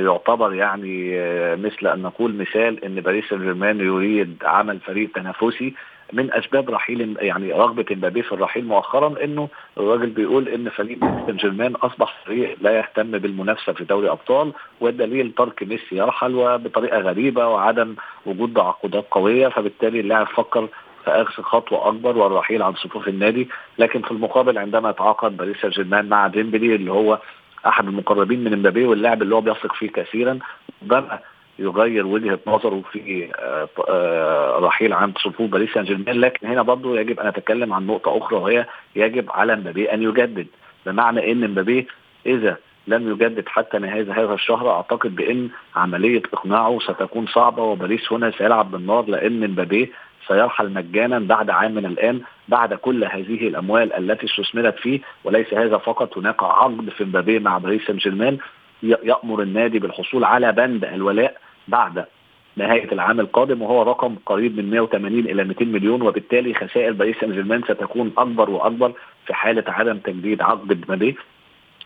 يعتبر 0.05 0.53
يعني 0.53 1.11
مثل 1.55 1.87
أن 1.87 2.01
نقول 2.01 2.35
مثال 2.35 2.85
إن 2.85 2.95
باريس 2.95 3.25
سان 3.29 3.39
جيرمان 3.39 3.79
يريد 3.79 4.37
عمل 4.45 4.79
فريق 4.79 5.09
تنافسي 5.15 5.73
من 6.13 6.33
أسباب 6.33 6.69
رحيل 6.69 7.17
يعني 7.19 7.51
رغبة 7.53 7.85
امبابي 7.91 8.21
في 8.23 8.31
الرحيل 8.31 8.65
مؤخرا 8.65 9.23
إنه 9.23 9.49
الراجل 9.77 10.09
بيقول 10.09 10.47
إن 10.49 10.69
فريق 10.69 10.99
سان 10.99 11.35
جيرمان 11.37 11.75
أصبح 11.75 12.15
فريق 12.25 12.57
لا 12.61 12.77
يهتم 12.77 13.11
بالمنافسة 13.11 13.73
في 13.73 13.83
دوري 13.83 14.09
أبطال 14.09 14.53
والدليل 14.81 15.31
ترك 15.37 15.63
ميسي 15.63 15.95
يرحل 15.97 16.35
وبطريقة 16.35 16.97
غريبة 16.99 17.47
وعدم 17.47 17.95
وجود 18.25 18.53
تعاقدات 18.53 19.05
قوية 19.11 19.47
فبالتالي 19.47 19.99
اللاعب 19.99 20.27
فكر 20.27 20.67
في 21.05 21.11
اخذ 21.11 21.43
خطوة 21.43 21.87
أكبر 21.87 22.17
والرحيل 22.17 22.63
عن 22.63 22.73
صفوف 22.73 23.07
النادي 23.07 23.49
لكن 23.79 24.01
في 24.01 24.11
المقابل 24.11 24.57
عندما 24.57 24.91
تعاقد 24.91 25.37
باريس 25.37 25.57
سان 25.61 25.69
جيرمان 25.69 26.09
مع 26.09 26.27
ديمبلي 26.27 26.75
اللي 26.75 26.91
هو 26.91 27.19
أحد 27.67 27.87
المقربين 27.87 28.43
من 28.43 28.53
امبابي 28.53 28.85
واللاعب 28.85 29.21
اللي 29.21 29.35
هو 29.35 29.41
بيثق 29.41 29.73
فيه 29.73 29.89
كثيرا 29.91 30.39
بقى 30.81 31.23
يغير 31.59 32.07
وجهة 32.07 32.39
نظره 32.47 32.81
في 32.91 33.29
آه، 33.35 33.69
آه، 33.89 34.59
رحيل 34.59 34.93
عن 34.93 35.13
صفوف 35.17 35.51
باريس 35.51 35.73
سان 35.73 35.83
جيرمان 35.83 36.19
لكن 36.19 36.47
هنا 36.47 36.61
برضه 36.61 36.99
يجب 36.99 37.19
أن 37.19 37.27
أتكلم 37.27 37.73
عن 37.73 37.87
نقطة 37.87 38.17
أخرى 38.17 38.39
وهي 38.39 38.65
يجب 38.95 39.31
على 39.31 39.53
امبابي 39.53 39.93
أن 39.93 40.03
يجدد. 40.03 40.47
بمعنى 40.85 41.31
إن 41.31 41.43
امبابي 41.43 41.87
إذا 42.25 42.57
لم 42.87 43.11
يجدد 43.11 43.43
حتى 43.47 43.77
نهاية 43.79 44.23
هذا 44.23 44.33
الشهر 44.33 44.71
أعتقد 44.71 45.15
بإن 45.15 45.49
عملية 45.75 46.21
إقناعه 46.33 46.79
ستكون 46.79 47.27
صعبة 47.27 47.63
وباريس 47.63 48.11
هنا 48.13 48.31
سيلعب 48.31 48.71
بالنار 48.71 49.05
لأن 49.09 49.43
امبابي 49.43 49.91
سيرحل 50.27 50.73
مجانا 50.73 51.19
بعد 51.19 51.49
عام 51.49 51.75
من 51.75 51.85
الآن 51.85 52.21
بعد 52.47 52.73
كل 52.73 53.03
هذه 53.03 53.47
الأموال 53.47 53.93
التي 53.93 54.25
استثمرت 54.25 54.79
فيه 54.79 54.99
وليس 55.23 55.53
هذا 55.53 55.77
فقط. 55.77 56.17
هناك 56.17 56.43
عقد 56.43 56.89
في 56.89 57.03
امبابي 57.03 57.39
مع 57.39 57.57
باريس 57.57 57.81
سان 57.87 57.97
جيرمان 57.97 58.37
يأمر 58.83 59.41
النادي 59.41 59.79
بالحصول 59.79 60.23
على 60.23 60.51
بند 60.51 60.85
الولاء 60.85 61.37
بعد 61.67 62.05
نهاية 62.57 62.91
العام 62.91 63.19
القادم 63.19 63.61
وهو 63.61 63.81
رقم 63.81 64.15
قريب 64.25 64.57
من 64.57 64.69
180 64.69 65.19
إلى 65.19 65.43
200 65.43 65.65
مليون 65.65 66.01
وبالتالي 66.01 66.53
خسائر 66.53 66.93
باريس 66.93 67.15
سان 67.21 67.31
جيرمان 67.31 67.61
ستكون 67.61 68.13
أكبر 68.17 68.49
وأكبر 68.49 68.93
في 69.25 69.33
حالة 69.33 69.63
عدم 69.67 69.97
تجديد 69.97 70.41
عقد 70.41 70.71
مبابي. 70.71 71.15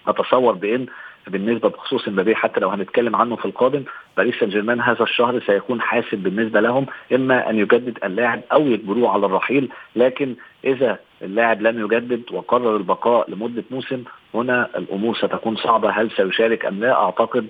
اتصور 0.09 0.53
بإن 0.53 0.85
بالنسبة 1.27 1.69
بخصوص 1.69 2.07
امبابي 2.07 2.35
حتى 2.35 2.59
لو 2.59 2.69
هنتكلم 2.69 3.15
عنه 3.15 3.35
في 3.35 3.45
القادم 3.45 3.83
باريس 4.17 4.35
سان 4.39 4.49
جيرمان 4.49 4.81
هذا 4.81 5.03
الشهر 5.03 5.39
سيكون 5.39 5.81
حاسم 5.81 6.17
بالنسبة 6.17 6.61
لهم 6.61 6.85
إما 7.13 7.49
أن 7.49 7.59
يجدد 7.59 7.97
اللاعب 8.03 8.41
أو 8.51 8.67
يجبروه 8.67 9.09
على 9.09 9.25
الرحيل 9.25 9.69
لكن 9.95 10.35
إذا 10.65 10.99
اللاعب 11.21 11.61
لم 11.61 11.79
يجدد 11.85 12.21
وقرر 12.31 12.77
البقاء 12.77 13.31
لمدة 13.31 13.63
موسم 13.71 14.03
هنا 14.33 14.69
الأمور 14.77 15.15
ستكون 15.15 15.55
صعبة 15.55 15.89
هل 15.89 16.11
سيشارك 16.11 16.65
أم 16.65 16.79
لا؟ 16.79 17.03
أعتقد 17.03 17.47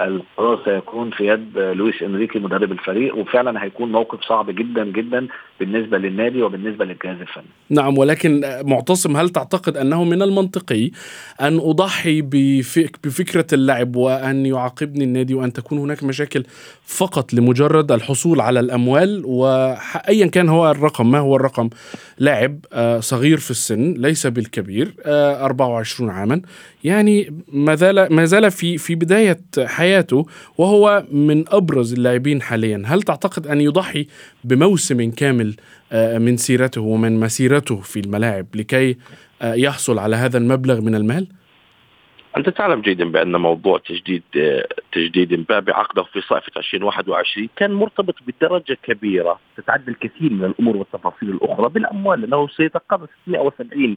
القرار 0.00 0.60
سيكون 0.64 1.10
في 1.10 1.26
يد 1.26 1.58
لويس 1.58 2.02
انريكي 2.02 2.38
مدرب 2.38 2.72
الفريق 2.72 3.16
وفعلا 3.16 3.64
هيكون 3.64 3.92
موقف 3.92 4.20
صعب 4.22 4.50
جدا 4.50 4.84
جدا 4.84 5.28
بالنسبة 5.60 5.98
للنادي 5.98 6.42
وبالنسبة 6.42 6.84
للجهاز 6.84 7.20
الفني. 7.20 7.44
نعم 7.70 7.98
ولكن 7.98 8.42
معتصم 8.64 9.16
هل 9.16 9.28
تعتقد 9.28 9.76
أنه 9.76 10.04
من 10.04 10.22
المنطقي 10.22 10.90
أن 11.40 11.58
أضحي 11.58 12.22
بفكرة 12.22 13.46
اللعب 13.52 13.96
وأن 13.96 14.46
يعاقبني 14.46 15.04
النادي 15.04 15.34
وأن 15.34 15.52
تكون 15.52 15.78
هناك 15.78 16.04
مشاكل 16.04 16.44
فقط 16.84 17.34
لمجرد 17.34 17.92
الحصول 17.92 18.40
على 18.40 18.60
الأموال 18.60 19.22
وايا 19.24 20.26
كان 20.26 20.48
هو 20.48 20.70
الرقم 20.70 21.10
ما 21.10 21.18
هو 21.18 21.36
الرقم 21.36 21.70
لاعب 22.18 22.58
آه، 22.72 23.00
صغير 23.00 23.38
في 23.38 23.50
السن 23.50 23.94
ليس 23.98 24.26
بالكبير 24.26 24.94
24 25.06 26.10
آه، 26.10 26.14
عاما 26.14 26.42
يعني 26.84 27.42
ما 27.52 27.74
زال 27.74 28.14
ما 28.14 28.24
زال 28.24 28.50
في 28.50 28.78
في 28.78 28.94
بداية 28.94 29.40
حياته 29.90 30.26
وهو 30.58 31.04
من 31.12 31.44
أبرز 31.48 31.92
اللاعبين 31.92 32.42
حاليا. 32.42 32.82
هل 32.86 33.02
تعتقد 33.02 33.46
أن 33.46 33.60
يضحي 33.60 34.06
بموسم 34.44 35.10
كامل 35.10 35.56
آه، 35.92 36.18
من 36.18 36.36
سيرته 36.36 36.80
ومن 36.80 37.20
مسيرته 37.20 37.80
في 37.80 38.00
الملاعب 38.00 38.46
لكي 38.54 38.96
آه، 39.42 39.54
يحصل 39.54 39.98
على 39.98 40.16
هذا 40.16 40.38
المبلغ 40.38 40.80
من 40.80 40.94
المال؟ 40.94 41.26
أنت 42.36 42.48
تعلم 42.48 42.80
جيدا 42.80 43.04
بأن 43.04 43.36
موضوع 43.36 43.78
تجديد 43.78 44.22
آه، 44.36 44.66
تجديد 44.92 45.32
امبابي 45.32 45.72
عقده 45.72 46.02
في 46.02 46.20
صيفه 46.20 46.52
2021 46.56 47.48
كان 47.56 47.72
مرتبط 47.72 48.14
بدرجة 48.26 48.78
كبيرة 48.82 49.40
تتعدى 49.56 49.90
الكثير 49.90 50.32
من 50.32 50.44
الأمور 50.44 50.76
والتفاصيل 50.76 51.30
الأخرى 51.30 51.68
بالأموال 51.68 52.20
لأنه 52.20 52.48
سيتقاضى 52.48 53.06
670 53.26 53.96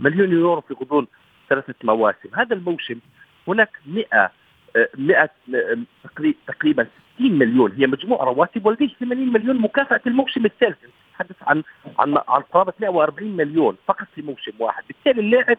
مليون 0.00 0.32
يورو 0.32 0.60
في 0.60 0.74
غضون 0.74 1.06
ثلاثة 1.48 1.74
مواسم. 1.84 2.28
هذا 2.34 2.54
الموسم 2.54 2.98
هناك 3.48 3.70
100 3.86 4.30
100 4.96 5.30
تقريبا 6.46 6.86
مليون. 7.20 7.72
هي 7.72 7.86
مجموع 7.86 8.24
رواتب 8.24 8.66
ولديه 8.66 8.88
80 9.00 9.32
مليون 9.32 9.56
مكافأة 9.56 10.00
الموسم 10.06 10.44
الثالث. 10.44 10.78
نتحدث 11.12 11.36
عن 11.42 11.62
عن 11.98 12.18
عن 12.28 12.40
قرابة 12.40 12.72
140 12.80 13.36
مليون 13.36 13.76
فقط 13.86 14.06
في 14.14 14.22
موسم 14.22 14.52
واحد. 14.58 14.84
بالتالي 14.88 15.20
اللاعب 15.20 15.56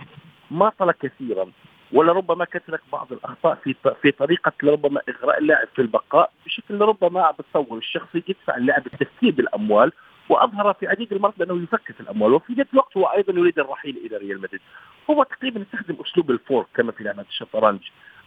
ما 0.52 0.72
طلع 0.80 0.92
كثيرا 0.92 1.52
ولربما 1.94 2.46
كثرت 2.46 2.82
بعض 2.92 3.14
الأخطاء 3.14 3.56
في 3.56 3.76
في 4.02 4.12
طريقة 4.12 4.52
لربما 4.64 5.02
إغراء 5.10 5.40
اللاعب 5.40 5.68
في 5.76 5.82
البقاء. 5.82 6.32
بشكل 6.46 6.82
ربما 6.82 7.32
بتصور 7.32 7.78
الشخصي 7.78 8.24
يدفع 8.28 8.58
اللاعب 8.58 8.88
التفكير 8.88 9.32
بالاموال 9.32 9.92
وأظهر 10.30 10.74
في 10.74 10.88
عديد 10.88 11.14
المرات 11.14 11.34
بأنه 11.38 11.64
يفكر 11.64 11.94
في 11.94 12.00
الأموال 12.00 12.34
وفي 12.34 12.54
نفس 12.54 12.74
الوقت 12.74 12.98
هو 12.98 13.06
أيضا 13.06 13.34
يريد 13.34 13.60
الرحيل 13.60 13.98
إلى 14.06 14.18
ريال 14.18 14.42
مدريد. 14.42 14.62
هو 15.10 15.24
تقريبا 15.24 15.60
يستخدم 15.60 15.96
أسلوب 16.02 16.32
الفور 16.32 16.66
كما 16.76 16.92
في 16.92 17.04
لعبة 17.04 17.26
الشطرنج. 17.30 17.80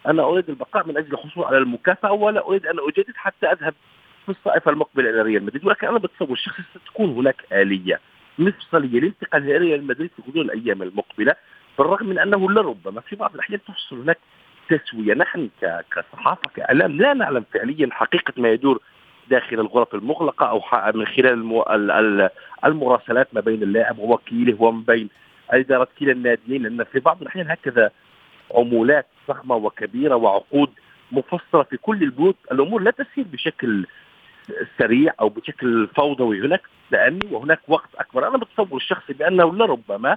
أنا 0.07 0.23
أريد 0.23 0.49
البقاء 0.49 0.87
من 0.89 0.97
أجل 0.97 1.13
الحصول 1.13 1.45
على 1.45 1.59
المكافأة 1.59 2.13
ولا 2.13 2.47
أريد 2.47 2.67
أن 2.67 2.77
أجدد 2.89 3.17
حتى 3.17 3.47
أذهب 3.47 3.75
في 4.25 4.29
الصائفه 4.29 4.71
المقبله 4.71 5.11
إلى 5.11 5.23
ريال 5.23 5.45
مدريد 5.45 5.65
ولكن 5.67 5.87
أنا 5.87 5.99
بتصور 5.99 6.33
الشخصي 6.33 6.63
ستكون 6.75 7.11
هناك 7.11 7.37
آلية 7.53 8.01
مفصليه 8.39 9.01
للانتقال 9.01 9.43
إلى 9.43 9.57
ريال 9.57 9.87
مدريد 9.87 10.11
في 10.17 10.23
غضون 10.31 10.43
الأيام 10.51 10.83
المقبلة 10.83 11.35
بالرغم 11.79 12.07
من 12.07 12.19
أنه 12.19 12.51
لربما 12.51 13.01
في 13.01 13.17
بعض 13.17 13.35
الأحيان 13.35 13.61
تحصل 13.69 14.01
هناك 14.01 14.19
تسوية. 14.69 15.15
نحن 15.15 15.51
كصحافة 15.91 16.51
كأعلام 16.57 16.93
لا 16.93 17.15
نعلم 17.15 17.45
فعليا 17.55 17.89
حقيقة 17.93 18.33
ما 18.37 18.49
يدور 18.49 18.81
داخل 19.31 19.61
الغرف 19.61 19.95
المغلقة 19.95 20.47
أو 20.47 20.63
من 20.95 21.07
خلال 21.07 21.63
المراسلات 22.65 23.29
ما 23.33 23.41
بين 23.41 23.63
اللاعب 23.63 23.99
ووكيله 23.99 24.63
وما 24.63 24.85
بين 24.87 25.09
أدارة 25.51 25.89
كلا 25.99 26.13
الناديين 26.13 26.63
لأن 26.63 26.85
في 26.85 27.01
بعض 27.01 27.23
الأحيان 27.23 27.51
هكذا 27.51 27.91
عمولات 28.55 29.07
ضخمه 29.29 29.57
وكبيرة 29.57 30.15
وعقود 30.17 30.71
مفصلة 31.13 31.63
في 31.63 31.77
كل 31.77 32.03
البنود 32.03 32.35
الأمور 32.53 32.83
لا 32.83 32.91
تسير 32.91 33.25
بشكل 33.33 33.87
سريع 34.79 35.15
أو 35.21 35.29
بشكل 35.29 35.89
فوضوي 35.97 36.41
هناك 36.41 36.63
لأني 36.91 37.21
وهناك 37.31 37.61
وقت 37.69 37.95
أكبر. 37.99 38.29
أنا 38.29 38.39
بتصور 38.39 38.77
الشخصي 38.77 39.13
بأنه 39.13 39.55
لربما 39.55 40.17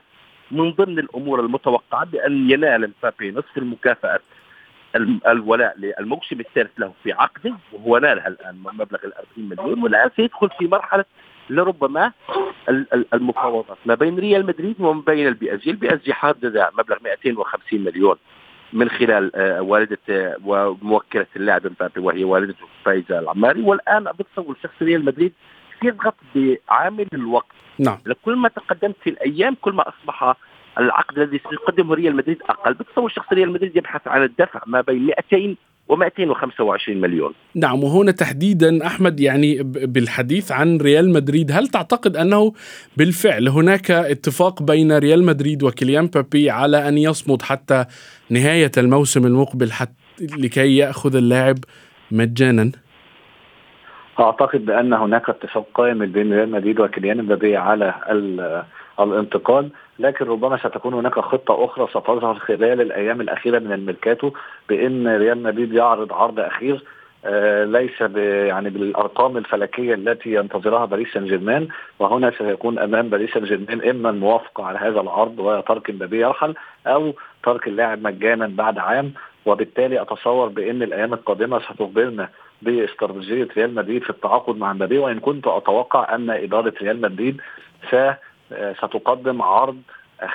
من 0.52 0.72
ضمن 0.72 1.00
الأمور 1.00 1.40
المتوقعة 1.40 2.06
بأن 2.06 2.52
ينال 2.52 2.92
مبابي 3.00 3.32
نصف 3.32 3.58
المكافأة 3.58 4.20
الولاء 5.28 5.76
للموسم 5.78 6.40
الثالث 6.40 6.80
له 6.80 6.94
في 7.04 7.12
عقده 7.12 7.54
وهو 7.74 7.98
نالها 7.98 8.28
الآن 8.28 8.56
مبلغ 8.64 9.00
ال 9.06 9.14
40 9.14 9.26
مليون 9.38 9.84
والآن 9.84 10.10
سيدخل 10.16 10.50
في 10.60 10.68
مرحلة 10.68 11.06
لربما 11.50 12.12
المفاوضات 13.14 13.78
ما 13.86 13.96
بين 13.96 14.20
ريال 14.20 14.46
مدريد 14.46 14.76
وما 14.80 15.02
بين 15.02 15.28
ال 15.28 15.33
PSG، 15.33 15.56
ال 15.56 15.72
PSG 15.72 16.14
حدد 16.14 16.68
مبلغ 16.80 16.98
250 17.04 17.82
مليون. 17.84 18.16
من 18.74 18.90
خلال 18.90 19.36
آه، 19.36 19.62
والدة 19.62 19.98
آه، 20.10 20.36
وموكلة 20.46 21.26
اللاعب 21.36 21.68
مبابي 21.68 22.00
وهي 22.00 22.24
والدته 22.24 22.66
فايزة 22.86 23.20
العماري. 23.20 23.62
والآن 23.62 24.04
بتصور 24.04 24.56
شخص 24.64 24.82
ريال 24.82 25.06
مدريد 25.06 25.34
يضغط 25.84 26.16
بعامل 26.36 27.08
الوقت. 27.14 27.56
نعم. 27.80 27.98
كل 28.26 28.36
ما 28.36 28.50
تقدمت 28.50 28.96
في 29.04 29.10
الأيام 29.10 29.56
كل 29.62 29.74
ما 29.74 29.84
أصبح 29.90 30.36
العقد 30.78 31.20
الذي 31.20 31.42
سيقدمه 31.50 31.96
ريال 31.96 32.16
مدريد 32.16 32.42
أقل. 32.50 32.74
بتصور 32.74 33.10
شخص 33.10 33.34
ريال 33.34 33.52
مدريد 33.52 33.78
يبحث 33.78 34.08
عن 34.08 34.24
الدفع 34.24 34.62
ما 34.66 34.82
بين 34.82 35.06
200 35.06 35.56
و225 35.92 36.90
مليون. 36.90 37.34
نعم 37.56 37.84
وهنا 37.84 38.12
تحديدا 38.12 38.88
أحمد 38.88 39.20
يعني 39.20 39.64
بالحديث 39.64 40.52
عن 40.52 40.78
ريال 40.78 41.14
مدريد 41.14 41.52
هل 41.52 41.68
تعتقد 41.68 42.18
أنه 42.18 42.54
بالفعل 42.98 43.48
هناك 43.48 43.92
اتفاق 43.92 44.64
بين 44.64 44.98
ريال 44.98 45.24
مدريد 45.24 45.64
وكيليان 45.64 46.08
بابي 46.08 46.50
على 46.50 46.88
أن 46.88 46.98
يصمد 46.98 47.42
حتى 47.42 47.86
نهاية 48.30 48.72
الموسم 48.78 49.26
المقبل 49.26 49.72
حتى 49.72 49.94
لكي 50.38 50.78
يأخذ 50.78 51.16
اللاعب 51.16 51.58
مجانا؟ 52.12 52.72
أعتقد 54.20 54.66
بأن 54.66 54.94
هناك 54.94 55.30
اتفاق 55.30 55.68
قائم 55.74 56.06
بين 56.06 56.34
ريال 56.34 56.52
مدريد 56.52 56.80
وكيليان 56.80 57.18
مبابي 57.24 57.58
على 57.58 57.94
الانتقال 59.00 59.70
لكن 60.00 60.26
ربما 60.26 60.58
ستكون 60.58 60.94
هناك 60.94 61.20
خطة 61.20 61.66
أخرى 61.66 61.88
ستظهر 61.88 62.36
خلال 62.36 62.82
الأيام 62.82 63.22
الأخيرة 63.22 63.60
من 63.60 63.72
الميركاتو 63.72 64.32
بإن 64.70 65.08
ريال 65.08 65.44
مدريد 65.44 65.74
يعرض 65.74 66.14
عرض 66.14 66.40
أخير 66.40 66.84
آه 67.26 67.66
ليس 67.66 68.02
يعني 68.50 68.70
بالأرقام 68.70 69.38
الفلكية 69.38 69.94
التي 69.94 70.34
ينتظرها 70.34 70.86
باريس 70.86 71.14
سان 71.14 71.26
جيرمان 71.26 71.68
وهنا 72.00 72.32
سيكون 72.38 72.80
أمام 72.80 73.10
باريس 73.10 73.34
سان 73.34 73.44
جيرمان 73.44 73.90
إما 73.90 74.10
الموافقة 74.10 74.64
على 74.66 74.80
هذا 74.80 75.02
العرض 75.02 75.40
وترك 75.40 75.90
مبابي 75.90 76.22
يرحل 76.22 76.54
أو 76.88 77.14
ترك 77.44 77.68
اللاعب 77.68 78.04
مجانا 78.04 78.48
بعد 78.48 78.78
عام 78.78 79.14
وبالتالي 79.46 80.02
أتصور 80.02 80.48
بإن 80.48 80.84
الأيام 80.84 81.14
القادمة 81.14 81.60
ستخبرنا 81.60 82.30
باستراتيجية 82.62 83.48
ريال 83.58 83.76
مدريد 83.76 84.04
في 84.04 84.10
التعاقد 84.10 84.58
مع 84.58 84.74
مبابي 84.74 84.98
وإن 84.98 85.20
كنت 85.20 85.48
أتوقع 85.48 86.16
أن 86.16 86.30
إدارة 86.30 86.74
ريال 86.82 87.02
مدريد 87.02 87.42
ستقدم 88.78 89.42
عرض 89.42 89.82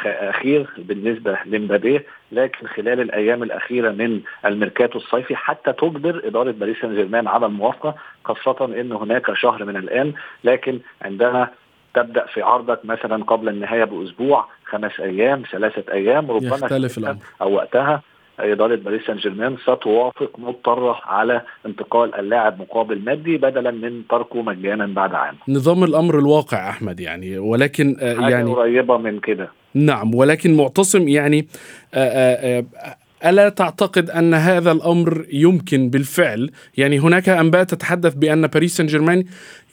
أخير 0.05 0.66
بالنسبة 0.79 1.38
لمبابي 1.46 2.01
لكن 2.33 2.66
خلال 2.66 3.01
الأيام 3.01 3.42
الأخيرة 3.42 3.90
من 3.90 4.20
الميركاتو 4.44 4.99
الصيفي 4.99 5.37
حتى 5.37 5.73
تجبر 5.73 6.23
إدارة 6.25 6.51
باريس 6.51 6.77
سان 6.81 6.94
جيرمان 6.94 7.29
على 7.29 7.46
الموافقة 7.46 7.94
خاصة 8.25 8.64
إن 8.64 8.92
هناك 8.92 9.35
شهر 9.35 9.64
من 9.64 9.77
الآن. 9.77 10.12
لكن 10.44 10.81
عندما 11.03 11.49
تبدأ 11.94 12.27
في 12.27 12.42
عرضك 12.42 12.85
مثلا 12.85 13.25
قبل 13.25 13.49
النهاية 13.49 13.85
بأسبوع 13.85 14.49
خمس 14.64 15.01
أيام 15.01 15.42
ثلاثة 15.53 15.92
أيام 15.92 16.31
ربما 16.31 16.57
يختلف 16.57 16.99
الأمر. 16.99 17.18
أو 17.42 17.53
وقتها 17.53 18.03
إدارة 18.40 18.74
باريس 18.76 19.03
سان 19.07 19.16
جيرمان 19.16 19.57
ستوافق 19.57 20.38
مضطرة 20.38 21.00
على 21.05 21.42
انتقال 21.66 22.14
اللاعب 22.14 22.61
مقابل 22.61 23.05
مادي 23.05 23.37
بدلا 23.37 23.70
من 23.70 24.03
تركه 24.11 24.42
مجانا 24.42 24.87
بعد 24.87 25.14
عام. 25.14 25.35
نظام 25.48 25.85
الأمر 25.85 26.18
الواقع 26.18 26.70
أحمد 26.70 27.00
يعني 27.00 27.38
ولكن 27.38 27.96
آه، 28.00 28.29
يعني 28.29 28.53
قريبة 28.53 28.96
من 28.96 29.20
كده. 29.20 29.48
نعم 29.74 30.14
ولكن 30.14 30.57
معتصم 30.57 31.09
يعني 31.09 31.46
آآ 31.94 31.98
آه، 31.98 32.59
آآ 32.59 32.59
آه، 32.59 32.96
ألا 33.24 33.48
تعتقد 33.48 34.11
أن 34.11 34.35
هذا 34.35 34.72
الأمر 34.72 35.26
يمكن 35.33 35.90
بالفعل؟ 35.90 36.50
يعني 36.76 36.98
هناك 36.98 37.28
أنباء 37.28 37.64
تتحدث 37.64 38.14
بأن 38.14 38.46
باريس 38.46 38.76
سان 38.76 38.87
جيرمان 38.87 39.24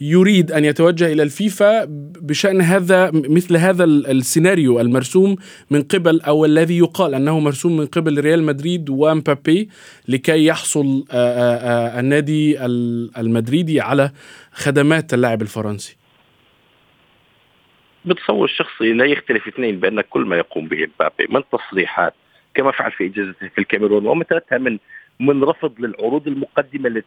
يريد 0.02 0.52
أن 0.52 0.66
يتوجه 0.66 1.14
إلى 1.14 1.24
الفيفا 1.24 1.86
بشأن 2.22 2.62
هذا 2.62 3.12
مثل 3.14 3.58
هذا 3.58 3.84
السيناريو 3.84 4.80
المرسوم 4.80 5.36
من 5.72 5.82
قبل 5.82 6.22
أو 6.22 6.46
الذي 6.46 6.78
يقال 6.78 7.16
أنه 7.16 7.40
مرسوم 7.40 7.78
من 7.78 7.86
قبل 7.86 8.20
ريال 8.20 8.44
مدريد 8.44 8.90
ومبابي 8.90 9.70
لكي 10.08 10.46
يحصل 10.46 11.06
النادي 12.00 12.66
المدريدي 13.18 13.82
على 13.82 14.12
خدمات 14.52 15.14
اللاعب 15.14 15.42
الفرنسي. 15.42 15.98
بتصور 18.06 18.46
الشخصي 18.46 18.94
لا 18.94 19.06
يختلف 19.06 19.48
اثنين 19.48 19.80
بأن 19.80 20.02
كل 20.02 20.22
ما 20.22 20.38
يقوم 20.38 20.68
به 20.68 20.88
مبابي. 20.96 21.28
من 21.30 21.42
تصريحات 21.52 22.14
كما 22.58 22.72
فعل 22.72 22.92
في 22.92 23.06
اجازته 23.06 23.48
في 23.48 23.58
الكاميرون 23.58 24.08
ومثلتها 24.08 24.58
من 24.58 24.78
من 25.20 25.44
رفض 25.44 25.74
للعروض 25.80 26.28
المقدمة 26.28 27.04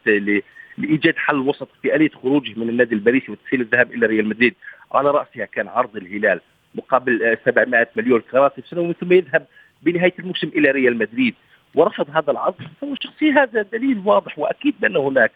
لإيجاد 0.79 1.17
حل 1.17 1.37
وسط 1.37 1.69
في 1.83 1.97
آلية 1.97 2.11
خروجه 2.11 2.53
من 2.57 2.69
النادي 2.69 2.95
الباريسي 2.95 3.33
وتسهيل 3.33 3.61
الذهاب 3.61 3.93
إلى 3.93 4.07
ريال 4.07 4.29
مدريد. 4.29 4.55
على 4.93 5.11
رأسها 5.11 5.45
كان 5.45 5.69
عرض 5.69 5.97
الهلال 5.97 6.41
مقابل 6.75 7.37
700 7.45 7.89
مليون 7.97 8.21
كراتب 8.21 8.65
سنوي 8.67 8.95
ثم 9.01 9.13
يذهب 9.13 9.47
بنهاية 9.83 10.15
الموسم 10.19 10.49
إلى 10.49 10.71
ريال 10.71 10.99
مدريد. 10.99 11.35
ورفض 11.75 12.11
هذا 12.11 12.31
العرض 12.31 12.55
فهو 12.81 12.95
شخصي 13.01 13.33
هذا 13.33 13.63
دليل 13.63 14.03
واضح 14.05 14.39
وأكيد 14.39 14.75
بأن 14.81 14.97
هناك 14.97 15.33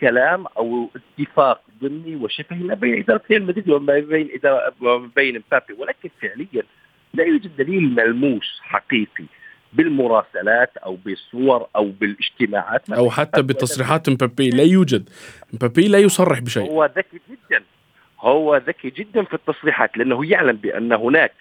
كلام 0.00 0.46
أو 0.46 0.90
اتفاق 1.18 1.62
ضمني 1.82 2.16
وشفهي 2.16 2.62
ما 2.62 2.74
بين 2.74 2.98
إدارة 2.98 3.22
ريال 3.30 3.46
مدريد 3.46 3.68
وما 3.68 3.98
بين 3.98 4.28
اداره 4.34 4.72
وما 4.80 5.10
بين 5.16 5.42
مبابي. 5.48 5.74
ولكن 5.78 6.10
فعليا 6.22 6.62
لا 7.14 7.24
يوجد 7.24 7.56
دليل 7.56 7.94
ملموس 7.94 8.60
حقيقي 8.62 9.24
بالمراسلات 9.72 10.76
أو 10.76 10.96
بالصور 11.04 11.66
أو 11.76 11.90
بالاجتماعات. 12.00 12.90
أو 12.90 13.10
حتى 13.10 13.42
بتصريحات 13.42 14.08
مبابي 14.08 14.50
لا 14.50 14.62
يوجد. 14.62 15.08
مبابي 15.52 15.88
لا 15.88 15.98
يصرح 15.98 16.40
بشيء. 16.40 16.70
هو 16.70 16.84
ذكي 16.84 17.20
جدا. 17.30 17.62
هو 18.20 18.56
ذكي 18.56 18.90
جدا 18.90 19.22
في 19.24 19.34
التصريحات 19.34 19.98
لأنه 19.98 20.30
يعلم 20.30 20.56
بأن 20.56 20.92
هناك 20.92 21.32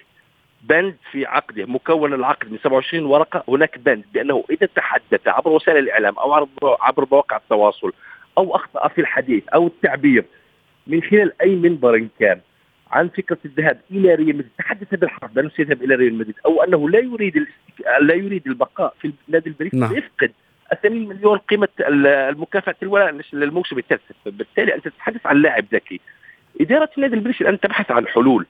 بند 0.63 0.95
في 1.11 1.25
عقده 1.25 1.65
مكون 1.65 2.13
العقد 2.13 2.51
من 2.51 2.57
27 2.63 3.05
ورقة. 3.05 3.43
هناك 3.47 3.79
بند 3.79 4.03
بأنه 4.13 4.43
إذا 4.49 4.67
تحدث 4.75 5.27
عبر 5.27 5.51
وسائل 5.51 5.77
الإعلام 5.77 6.17
أو 6.19 6.33
عبر 6.63 7.07
مواقع 7.11 7.37
التواصل 7.37 7.93
أو 8.37 8.55
أخطأ 8.55 8.87
في 8.87 9.01
الحديث 9.01 9.43
أو 9.47 9.67
التعبير 9.67 10.25
من 10.87 11.01
خلال 11.01 11.41
أي 11.41 11.55
منبر 11.55 12.07
كان 12.19 12.39
عن 12.91 13.07
فكرة 13.07 13.37
الذهاب 13.45 13.81
إلى 13.91 14.15
ريال 14.15 14.27
مدريد. 14.27 14.49
تحدث 14.57 14.95
بالحرف 14.95 15.31
بأنه 15.31 15.49
سيذهب 15.49 15.83
إلى 15.83 15.95
ريال 15.95 16.13
مدريد 16.13 16.35
أو 16.45 16.63
أنه 16.63 16.89
لا 16.89 16.99
يريد 16.99 17.35
الاستك... 17.37 17.87
لا 18.01 18.13
يريد 18.13 18.47
البقاء 18.47 18.93
في 19.01 19.11
النادي 19.27 19.49
البريطاني 19.49 19.81
نعم. 19.81 19.95
يفقد 19.95 20.31
80 20.83 21.07
مليون 21.07 21.37
قيمة 21.37 21.67
المكافأة 21.79 22.75
الولاء 22.83 23.19
للموسم 23.33 23.77
الثالث. 23.77 24.01
بالتالي 24.25 24.75
أنت 24.75 24.87
تتحدث 24.87 25.25
عن 25.25 25.41
لاعب 25.41 25.65
ذكي. 25.73 25.99
إدارة 26.61 26.89
النادي 26.97 27.15
البريطاني 27.15 27.49
الآن 27.49 27.59
تبحث 27.59 27.91
عن 27.91 28.07
حلول 28.07 28.45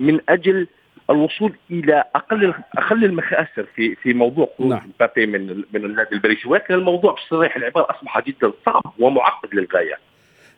من 0.00 0.20
أجل 0.28 0.66
الوصول 1.10 1.52
إلى 1.70 2.04
أقل 2.14 2.54
أقل 2.78 3.04
المخاسر 3.04 3.66
في 3.76 3.94
في 3.94 4.14
موضوع 4.14 4.48
خروج 4.58 4.70
نعم. 4.70 4.88
مبابي 4.88 5.26
من 5.26 5.64
من 5.72 5.84
النادي 5.84 6.14
الباريسي 6.14 6.48
ولكن 6.48 6.74
الموضوع 6.74 7.12
بصريح 7.12 7.56
العبارة 7.56 7.90
أصبح 7.90 8.20
جدا 8.20 8.52
صعب 8.66 8.82
ومعقد 8.98 9.54
للغاية. 9.54 9.98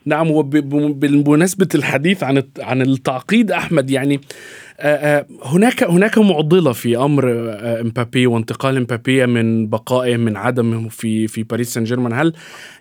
نعم 0.07 0.31
وبمناسبة 0.31 1.69
الحديث 1.75 2.25
عن 2.25 2.43
عن 2.61 2.83
التعقيد 2.83 3.51
أحمد 3.51 3.91
يعني 3.91 4.21
آه، 4.81 5.19
آه، 5.19 5.27
هناك 5.45 5.83
هناك 5.83 6.19
معضلة 6.19 6.73
في 6.73 6.97
أمر 6.97 7.31
آه، 7.31 7.81
إمبابي 7.81 8.27
وانتقال 8.27 8.77
إمبابي 8.77 9.27
من 9.27 9.71
بقائه 9.71 10.17
من 10.17 10.37
عدمه 10.37 10.89
في 10.89 11.27
في 11.27 11.43
باريس 11.43 11.75
سان 11.75 11.85
جيرمان 11.85 12.13
هل 12.13 12.33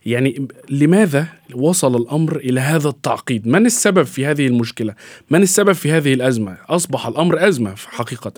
يعني 0.06 0.48
لماذا 0.72 1.26
وصل 1.56 1.96
الأمر 2.02 2.36
إلى 2.36 2.60
هذا 2.60 2.90
التعقيد؟ 2.90 3.48
من 3.48 3.66
السبب 3.66 4.04
في 4.04 4.26
هذه 4.26 4.48
المشكلة؟ 4.48 4.94
من 5.32 5.42
السبب 5.42 5.72
في 5.72 5.92
هذه 5.92 6.14
الأزمة؟ 6.14 6.58
أصبح 6.70 7.08
الأمر 7.08 7.48
أزمة 7.48 7.76
حقيقة. 7.88 8.34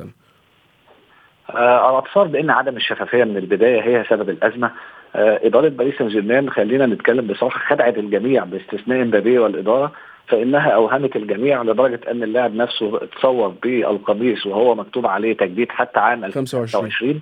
الاتصال 1.50 2.28
بأن 2.28 2.50
عدم 2.50 2.78
الشفافية 2.78 3.23
من 3.23 3.38
البداية 3.38 3.82
هي 3.82 4.06
سبب 4.10 4.30
الأزمة 4.30 4.71
إدارة 5.17 5.69
باريس 5.69 5.97
سان 5.97 6.08
جيرمان 6.08 6.49
خلينا 6.49 6.86
نتكلم 6.86 7.27
بصراحة 7.27 7.60
خدعت 7.60 7.97
الجميع 7.97 8.43
باستثناء 8.43 9.01
امبابي 9.01 9.39
والإدارة 9.39 9.91
فإنها 10.27 10.69
أوهمت 10.69 11.15
الجميع 11.15 11.63
لدرجة 11.63 11.99
أن 12.12 12.23
اللاعب 12.23 12.56
نفسه 12.56 13.03
اتصور 13.03 13.47
بالقميص 13.47 14.45
وهو 14.45 14.75
مكتوب 14.75 15.06
عليه 15.06 15.38
تجديد 15.38 15.71
حتى 15.71 15.99
عام 15.99 16.25
2025 16.25 17.19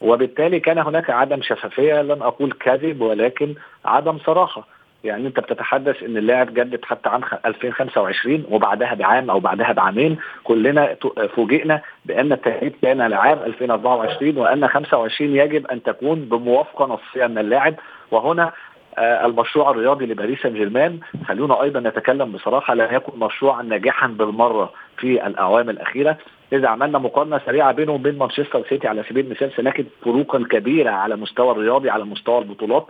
وبالتالي 0.00 0.60
كان 0.60 0.78
هناك 0.78 1.10
عدم 1.10 1.42
شفافية 1.42 2.02
لن 2.02 2.22
أقول 2.22 2.52
كذب 2.52 3.00
ولكن 3.00 3.54
عدم 3.84 4.18
صراحة. 4.18 4.66
يعني 5.04 5.26
أنت 5.26 5.40
بتتحدث 5.40 6.02
إن 6.02 6.16
اللاعب 6.16 6.54
جدد 6.54 6.84
حتى 6.84 7.08
عام 7.08 7.22
2025 7.46 8.44
وبعدها 8.50 8.94
بعام 8.94 9.30
أو 9.30 9.40
بعدها 9.40 9.72
بعامين 9.72 10.16
كلنا 10.44 10.96
فوجئنا 11.36 11.80
بأن 12.04 12.32
التجديد 12.32 12.72
كان 12.82 13.02
لعام 13.02 13.38
2024 13.38 14.36
وأن 14.36 14.68
25 14.68 15.36
يجب 15.36 15.66
أن 15.66 15.82
تكون 15.82 16.20
بموافقة 16.20 16.86
نصية 16.86 17.26
من 17.26 17.38
اللاعب. 17.38 17.74
وهنا 18.10 18.52
آه، 18.98 19.26
المشروع 19.26 19.70
الرياضي 19.70 20.06
لباريس 20.06 20.42
سان 20.42 20.54
جيرمان 20.54 21.00
خلونا 21.28 21.62
أيضا 21.62 21.80
نتكلم 21.80 22.32
بصراحة 22.32 22.74
لم 22.74 22.88
يكن 22.94 23.18
مشروعا 23.18 23.62
ناجحا 23.62 24.06
بالمرة 24.06 24.72
في 24.96 25.26
الاعوام 25.26 25.70
الأخيرة. 25.70 26.16
إذا 26.52 26.68
عملنا 26.68 26.98
مقارنة 26.98 27.40
سريعة 27.46 27.72
بينه 27.72 27.92
وبين 27.92 28.18
مانشستر 28.18 28.64
سيتي 28.68 28.88
على 28.88 29.04
سبيل 29.08 29.26
المثال 29.26 29.52
سنجد 29.56 29.86
فروقا 30.02 30.44
كبيرة 30.50 30.90
على 30.90 31.16
مستوى 31.16 31.52
الرياضي 31.52 31.90
على 31.90 32.04
مستوى 32.04 32.38
البطولات. 32.38 32.86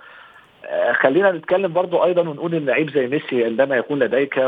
خلينا 1.00 1.32
نتكلم 1.32 1.72
برضو 1.72 2.04
أيضا 2.04 2.22
ونقول 2.22 2.54
إن 2.54 2.66
لعيب 2.66 2.90
زي 2.90 3.06
ميسي 3.06 3.44
عندما 3.44 3.76
يكون 3.76 3.98
لديك. 3.98 4.40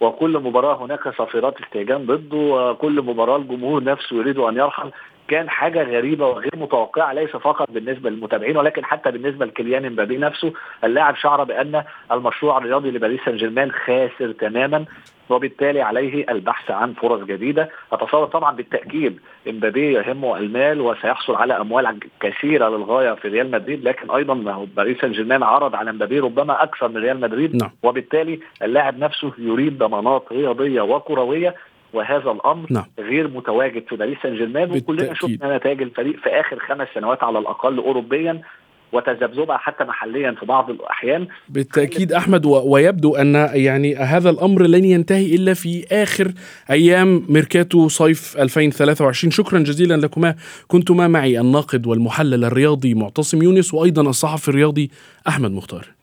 وكل 0.00 0.38
مباراة 0.38 0.84
هناك 0.84 1.08
صافرات 1.08 1.60
استهجان 1.60 2.06
ضده 2.06 2.36
وكل 2.36 3.02
مباراة 3.02 3.36
الجمهور 3.36 3.84
نفسه 3.84 4.16
يريد 4.16 4.38
أن 4.38 4.56
يرحل 4.56 4.90
كان 5.28 5.50
حاجة 5.50 5.82
غريبة 5.82 6.26
وغير 6.26 6.56
متوقعة 6.56 7.12
ليس 7.12 7.30
فقط 7.30 7.70
بالنسبة 7.70 8.10
للمتابعين 8.10 8.56
ولكن 8.56 8.84
حتى 8.84 9.10
بالنسبة 9.10 9.46
لكيليان 9.46 9.84
امبابي 9.84 10.16
نفسه. 10.16 10.52
اللاعب 10.84 11.16
شعر 11.16 11.44
بأن 11.44 11.84
المشروع 12.12 12.58
الرياضي 12.58 12.90
لباريس 12.90 13.20
سان 13.24 13.36
جيرمان 13.36 13.72
خاسر 13.72 14.32
تماما 14.32 14.84
وبالتالي 15.28 15.80
عليه 15.82 16.26
البحث 16.30 16.70
عن 16.70 16.92
فرص 16.92 17.20
جديدة. 17.22 17.70
أتصور 17.92 18.26
طبعا 18.26 18.56
بالتأكيد 18.56 19.20
امبابي 19.48 19.92
يهمه 19.92 20.38
المال 20.38 20.80
وسيحصل 20.80 21.34
على 21.34 21.60
أموال 21.60 21.98
كثيرة 22.20 22.68
للغاية 22.68 23.12
في 23.12 23.28
ريال 23.28 23.50
مدريد 23.50 23.84
لكن 23.84 24.10
أيضا 24.10 24.66
باريس 24.76 25.00
سان 25.00 25.12
جيرمان 25.12 25.42
عرض 25.42 25.74
على 25.74 25.90
امبابي 25.90 26.18
ربما 26.18 26.62
أكثر 26.62 26.88
من 26.88 26.96
ريال 26.96 27.20
مدريد. 27.20 27.56
نعم. 27.56 27.70
وبالتالي 27.82 28.40
اللاعب 28.62 28.98
نفسه 28.98 29.32
يريد 29.38 29.78
ضمانات 29.78 30.24
رياضية 30.32 30.80
وكروية. 30.80 31.54
وهذا 31.92 32.30
الأمر 32.30 32.66
نعم. 32.70 32.84
غير 32.98 33.28
متواجد 33.28 33.84
في 33.88 33.96
باريس 33.96 34.18
سان 34.22 34.36
جيرمان 34.36 34.70
وكلنا 34.70 35.14
شفنا 35.14 35.56
نتائج 35.56 35.82
الفريق 35.82 36.16
في 36.16 36.28
آخر 36.28 36.58
خمس 36.58 36.88
سنوات 36.94 37.22
على 37.22 37.38
الأقل 37.38 37.78
اوروبيا 37.78 38.42
وتذبذبها 38.92 39.56
حتى 39.56 39.84
محليا 39.84 40.32
في 40.40 40.46
بعض 40.46 40.70
الأحيان. 40.70 41.26
بالتأكيد 41.48 42.12
أحمد 42.12 42.46
ويبدو 42.46 43.16
أن 43.16 43.34
يعني 43.54 43.96
هذا 43.96 44.30
الأمر 44.30 44.62
لن 44.62 44.84
ينتهي 44.84 45.34
إلا 45.34 45.54
في 45.54 45.86
آخر 45.92 46.32
أيام 46.70 47.26
ميركاتو 47.28 47.88
صيف 47.88 48.36
2023 48.38 49.30
شكرا 49.30 49.58
جزيلا 49.58 49.94
لكما. 49.94 50.34
كنتما 50.68 51.08
معي 51.08 51.40
الناقد 51.40 51.86
والمحلل 51.86 52.44
الرياضي 52.44 52.94
معتصم 52.94 53.42
يونس 53.42 53.74
وأيضا 53.74 54.02
الصحفي 54.02 54.48
الرياضي 54.48 54.90
أحمد 55.28 55.50
مختار. 55.50 55.95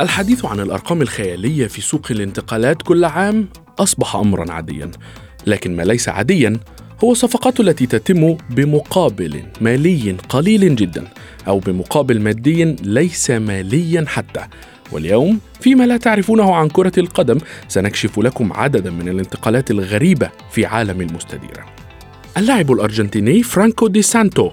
الحديث 0.00 0.44
عن 0.44 0.60
الأرقام 0.60 1.02
الخيالية 1.02 1.66
في 1.66 1.80
سوق 1.80 2.06
الانتقالات 2.10 2.82
كل 2.82 3.04
عام 3.04 3.48
أصبح 3.78 4.16
امرا 4.16 4.52
عاديا 4.52 4.90
لكن 5.46 5.76
ما 5.76 5.82
ليس 5.82 6.08
عاديا 6.08 6.60
هو 7.04 7.12
الصفقات 7.12 7.60
التي 7.60 7.86
تتم 7.86 8.36
بمقابل 8.50 9.42
مالي 9.60 10.16
قليل 10.28 10.76
جدا 10.76 11.08
أو 11.48 11.58
بمقابل 11.58 12.20
مادي 12.20 12.64
ليس 12.82 13.30
ماليا 13.30 14.04
حتى. 14.08 14.46
واليوم 14.92 15.40
فيما 15.60 15.84
لا 15.84 15.96
تعرفونه 15.96 16.54
عن 16.54 16.68
كرة 16.68 16.92
القدم 16.98 17.38
سنكشف 17.68 18.18
لكم 18.18 18.52
عددا 18.52 18.90
من 18.90 19.08
الانتقالات 19.08 19.70
الغريبة 19.70 20.30
في 20.50 20.66
عالم 20.66 21.00
المستديره 21.00 21.66
اللاعب 22.36 22.72
الأرجنتيني 22.72 23.42
فرانكو 23.42 23.86
دي 23.86 24.02
سانتو 24.02 24.50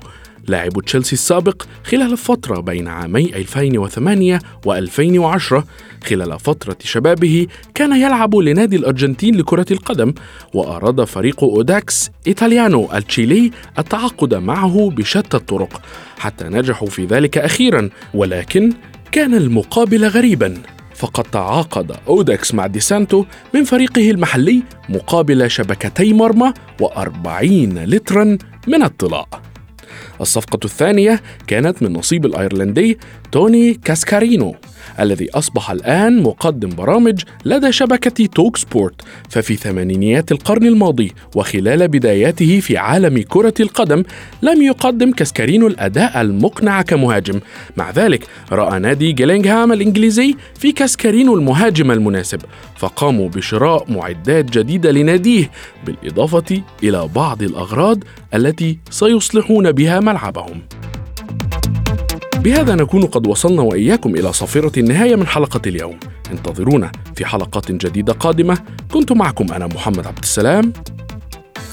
لاعب 0.47 0.81
تشيلسي 0.85 1.13
السابق 1.13 1.63
خلال 1.83 2.11
الفترة 2.11 2.59
بين 2.59 2.87
عامي 2.87 3.35
2008 3.35 4.39
و2010 4.67 5.63
خلال 6.03 6.39
فترة 6.39 6.77
شبابه 6.83 7.47
كان 7.75 7.95
يلعب 7.95 8.35
لنادي 8.35 8.75
الأرجنتين 8.75 9.35
لكرة 9.35 9.65
القدم 9.71 10.13
وأراد 10.53 11.03
فريق 11.03 11.43
أوداكس 11.43 12.11
إيطاليانو 12.27 12.89
التشيلي 12.93 13.51
التعاقد 13.79 14.33
معه 14.33 14.89
بشتى 14.95 15.37
الطرق 15.37 15.81
حتى 16.17 16.45
نجحوا 16.45 16.87
في 16.87 17.05
ذلك 17.05 17.37
أخيرا 17.37 17.89
ولكن 18.13 18.73
كان 19.11 19.33
المقابل 19.33 20.05
غريبا. 20.05 20.57
فقد 20.95 21.23
تعاقد 21.23 21.95
أوداكس 22.07 22.53
مع 22.53 22.67
ديسانتو 22.67 23.25
من 23.53 23.63
فريقه 23.63 24.11
المحلي 24.11 24.63
مقابل 24.89 25.51
شبكتي 25.51 26.13
مرمى 26.13 26.53
و40 26.81 27.27
لترا 27.77 28.37
من 28.67 28.83
الطلاء. 28.83 29.52
الصفقة 30.23 30.59
الثانية 30.65 31.21
كانت 31.47 31.83
من 31.83 31.93
نصيب 31.93 32.25
الأيرلندي 32.25 32.97
توني 33.31 33.73
كاسكارينو. 33.73 34.55
الذي 34.99 35.29
أصبح 35.31 35.71
الآن 35.71 36.23
مقدم 36.23 36.69
برامج 36.69 37.23
لدى 37.45 37.71
شبكة 37.71 38.25
توك 38.25 38.57
سبورت. 38.57 39.01
ففي 39.29 39.55
ثمانينيات 39.55 40.31
القرن 40.31 40.65
الماضي 40.65 41.13
وخلال 41.35 41.87
بداياته 41.87 42.59
في 42.59 42.77
عالم 42.77 43.21
كرة 43.21 43.53
القدم 43.59 44.03
لم 44.41 44.61
يقدم 44.61 45.11
كاسكارينو 45.11 45.67
الأداء 45.67 46.21
المقنع 46.21 46.81
كمهاجم. 46.81 47.39
مع 47.77 47.91
ذلك 47.91 48.27
رأى 48.51 48.79
نادي 48.79 49.11
جيلينغهام 49.11 49.71
الإنجليزي 49.71 50.35
في 50.59 50.71
كاسكارينو 50.71 51.35
المهاجم 51.35 51.91
المناسب. 51.91 52.41
فقاموا 52.77 53.29
بشراء 53.29 53.91
معدات 53.91 54.45
جديدة 54.57 54.91
لناديه 54.91 55.51
بالإضافة 55.85 56.61
إلى 56.83 57.09
بعض 57.15 57.43
الأغراض 57.43 58.03
التي 58.33 58.77
سيصلحون 58.89 59.71
بها 59.71 59.99
ملعبهم. 59.99 60.61
بهذا 62.43 62.75
نكون 62.75 63.05
قد 63.05 63.27
وصلنا 63.27 63.61
وإياكم 63.61 64.15
إلى 64.15 64.33
صافره 64.33 64.79
النهاية 64.79 65.15
من 65.15 65.27
حلقة 65.27 65.61
اليوم. 65.67 65.99
انتظرونا 66.31 66.91
في 67.15 67.25
حلقات 67.25 67.71
جديدة 67.71 68.13
قادمة. 68.13 68.57
كنت 68.91 69.11
معكم 69.11 69.53
أنا 69.53 69.67
محمد 69.67 70.07
عبد 70.07 70.23
السلام. 70.23 70.73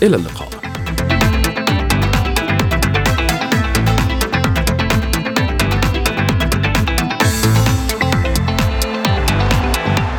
إلى 0.02 0.16
اللقاء. 0.16 0.48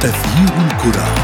تغيير 0.02 0.72
الكرة. 0.72 1.21